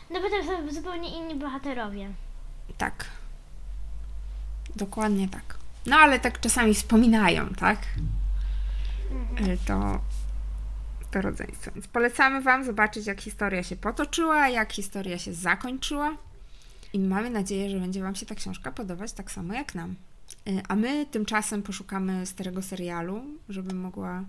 No 0.10 0.22
bo 0.22 0.30
to 0.30 0.44
są 0.44 0.74
zupełnie 0.74 1.18
inni 1.20 1.36
bohaterowie. 1.36 2.10
tak, 2.78 3.06
dokładnie 4.76 5.30
tak. 5.30 5.58
No 5.86 5.96
ale 5.96 6.20
tak 6.20 6.40
czasami 6.40 6.74
wspominają, 6.74 7.50
tak? 7.50 7.80
Y, 9.42 9.58
To, 9.66 10.00
to 11.12 11.22
rodzeństwo. 11.22 11.72
Więc 11.76 11.88
polecamy 11.88 12.42
Wam 12.42 12.64
zobaczyć, 12.66 13.08
jak 13.08 13.22
historia 13.22 13.64
się 13.64 13.76
potoczyła, 13.76 14.50
jak 14.50 14.74
historia 14.74 15.18
się 15.20 15.34
zakończyła. 15.34 16.18
I 16.94 17.00
mamy 17.00 17.30
nadzieję, 17.30 17.70
że 17.70 17.80
będzie 17.80 18.02
Wam 18.04 18.16
się 18.16 18.26
ta 18.26 18.36
książka 18.36 18.72
podobać 18.72 19.14
tak 19.14 19.32
samo 19.32 19.54
jak 19.54 19.76
nam. 19.76 19.96
Y, 20.48 20.62
A 20.68 20.76
my 20.76 21.06
tymczasem 21.06 21.64
poszukamy 21.64 22.26
starego 22.26 22.62
serialu, 22.62 23.22
żeby 23.50 23.74
mogła 23.74 24.24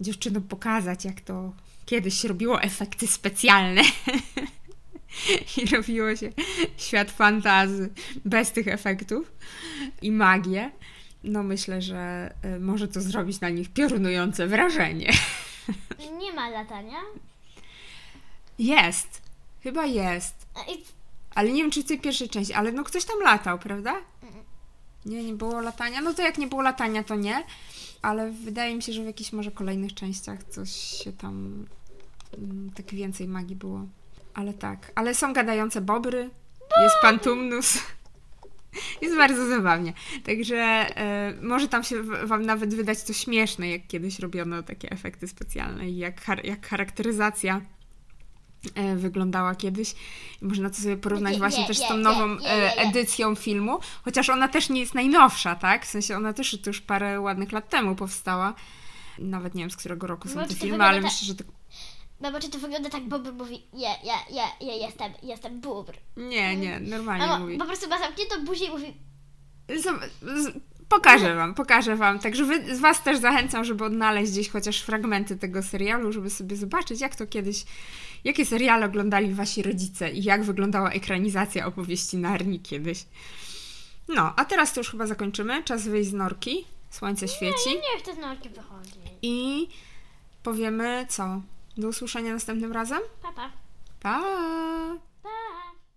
dziewczynom 0.00 0.42
pokazać, 0.42 1.04
jak 1.04 1.20
to 1.20 1.52
kiedyś 1.86 2.24
robiło 2.24 2.62
efekty 2.62 3.06
specjalne. 3.06 3.82
I 5.56 5.66
robiło 5.66 6.16
się 6.16 6.32
świat 6.76 7.10
fantazy 7.10 7.90
bez 8.24 8.52
tych 8.52 8.68
efektów 8.68 9.32
i 10.02 10.12
magię. 10.12 10.70
No 11.24 11.42
myślę, 11.42 11.82
że 11.82 12.32
y, 12.56 12.60
może 12.60 12.88
to 12.88 13.00
zrobić 13.00 13.40
na 13.40 13.48
nich 13.48 13.72
piorunujące 13.72 14.46
wrażenie. 14.46 15.12
Nie 16.20 16.32
ma 16.32 16.48
latania. 16.48 16.98
Jest. 18.58 19.22
Chyba 19.62 19.86
jest. 19.86 20.34
I 20.68 20.84
Ale 21.34 21.52
nie 21.52 21.62
wiem, 21.62 21.70
czy 21.70 21.82
w 21.82 21.86
tej 21.86 22.00
pierwszej 22.00 22.28
części, 22.28 22.52
ale 22.52 22.72
no 22.72 22.84
ktoś 22.84 23.04
tam 23.04 23.20
latał, 23.20 23.58
prawda? 23.58 23.96
Nie, 25.06 25.24
nie 25.24 25.32
było 25.32 25.60
latania. 25.60 26.00
No 26.00 26.14
to 26.14 26.22
jak 26.22 26.38
nie 26.38 26.46
było 26.46 26.62
latania, 26.62 27.04
to 27.04 27.16
nie. 27.16 27.44
Ale 28.02 28.30
wydaje 28.30 28.74
mi 28.76 28.82
się, 28.82 28.92
że 28.92 29.02
w 29.02 29.06
jakichś 29.06 29.32
może 29.32 29.50
kolejnych 29.50 29.94
częściach 29.94 30.44
coś 30.44 30.70
się 30.70 31.12
tam 31.12 31.66
mm, 32.38 32.70
tak 32.74 32.86
więcej 32.86 33.28
magii 33.28 33.56
było. 33.56 33.86
Ale 34.34 34.54
tak. 34.54 34.92
Ale 34.94 35.14
są 35.14 35.32
gadające 35.32 35.80
bobry. 35.80 36.30
Jest 36.82 36.96
pan 37.02 37.18
Tumnus. 37.18 37.78
Jest 39.02 39.16
bardzo 39.16 39.46
zabawnie. 39.46 39.92
Także 40.24 40.56
e, 40.56 41.34
może 41.42 41.68
tam 41.68 41.84
się 41.84 42.02
wam 42.02 42.46
nawet 42.46 42.74
wydać 42.74 43.04
to 43.04 43.12
śmieszne, 43.12 43.70
jak 43.70 43.86
kiedyś 43.86 44.18
robiono 44.18 44.62
takie 44.62 44.90
efekty 44.90 45.28
specjalne 45.28 45.90
i 45.90 45.96
jak, 45.96 46.26
jak 46.44 46.66
charakteryzacja 46.66 47.60
wyglądała 48.96 49.54
kiedyś. 49.54 49.94
Można 50.42 50.70
to 50.70 50.76
sobie 50.76 50.96
porównać 50.96 51.32
Nie, 51.32 51.38
właśnie 51.38 51.60
nie, 51.60 51.66
też 51.66 51.78
z 51.78 51.88
tą 51.88 51.96
nową 51.96 52.28
nie, 52.38 52.46
e, 52.50 52.76
edycją 52.76 53.34
filmu, 53.34 53.78
chociaż 54.04 54.30
ona 54.30 54.48
też 54.48 54.68
nie 54.68 54.80
jest 54.80 54.94
najnowsza, 54.94 55.54
tak? 55.54 55.86
W 55.86 55.90
sensie 55.90 56.16
ona 56.16 56.32
też 56.32 56.58
to 56.62 56.70
już 56.70 56.80
parę 56.80 57.20
ładnych 57.20 57.52
lat 57.52 57.68
temu 57.68 57.96
powstała. 57.96 58.54
Nawet 59.18 59.54
nie 59.54 59.62
wiem, 59.62 59.70
z 59.70 59.76
którego 59.76 60.06
roku 60.06 60.28
są 60.28 60.34
No, 60.40 60.46
te 60.46 60.54
filmy, 60.54 60.84
ale 60.84 61.00
myślę, 61.00 61.26
że 61.26 61.34
to... 61.34 61.44
no 62.20 62.32
bo 62.32 62.40
czy 62.40 62.48
to 62.50 62.58
wygląda 62.58 62.90
tak, 62.90 63.08
Bobr 63.08 63.32
mówi, 63.32 63.62
ja, 63.74 63.90
ja, 64.04 64.14
ja, 64.30 64.44
ja 64.68 64.74
jestem, 64.74 65.12
jestem 65.22 65.60
bubr. 65.60 65.92
Nie, 66.16 66.56
nie, 66.56 66.80
normalnie 66.80 67.26
Mamo, 67.26 67.38
mówi. 67.44 67.58
po 67.58 67.64
prostu 67.64 67.88
ma 67.88 67.98
zamkniętą 67.98 68.44
buzię 68.44 68.64
i 68.66 68.70
mówi, 68.70 68.94
Zob- 69.68 70.08
z- 70.22 70.60
Pokażę 70.90 71.34
wam, 71.34 71.54
pokażę 71.54 71.96
wam. 71.96 72.18
Także 72.18 72.44
wy, 72.44 72.76
z 72.76 72.80
was 72.80 73.02
też 73.02 73.18
zachęcam, 73.18 73.64
żeby 73.64 73.84
odnaleźć 73.84 74.32
gdzieś 74.32 74.48
chociaż 74.48 74.80
fragmenty 74.80 75.36
tego 75.36 75.62
serialu, 75.62 76.12
żeby 76.12 76.30
sobie 76.30 76.56
zobaczyć, 76.56 77.00
jak 77.00 77.16
to 77.16 77.26
kiedyś, 77.26 77.64
jakie 78.24 78.46
seriale 78.46 78.86
oglądali 78.86 79.34
wasi 79.34 79.62
rodzice 79.62 80.10
i 80.10 80.22
jak 80.22 80.44
wyglądała 80.44 80.90
ekranizacja 80.90 81.66
opowieści 81.66 82.16
Narni 82.16 82.60
kiedyś. 82.60 83.04
No, 84.08 84.32
a 84.36 84.44
teraz 84.44 84.72
to 84.72 84.80
już 84.80 84.90
chyba 84.90 85.06
zakończymy. 85.06 85.62
Czas 85.62 85.88
wyjść 85.88 86.10
z 86.10 86.12
norki. 86.12 86.64
Słońce 86.90 87.28
świeci. 87.28 87.68
nie, 87.68 87.74
nie 87.74 87.98
chcę 87.98 88.14
z 88.14 88.18
norki 88.18 88.48
wychodzić. 88.48 88.94
I 89.22 89.68
powiemy 90.42 91.06
co? 91.08 91.40
Do 91.78 91.88
usłyszenia 91.88 92.32
następnym 92.32 92.72
razem? 92.72 93.00
Papa. 93.22 93.50
Pa! 94.00 94.20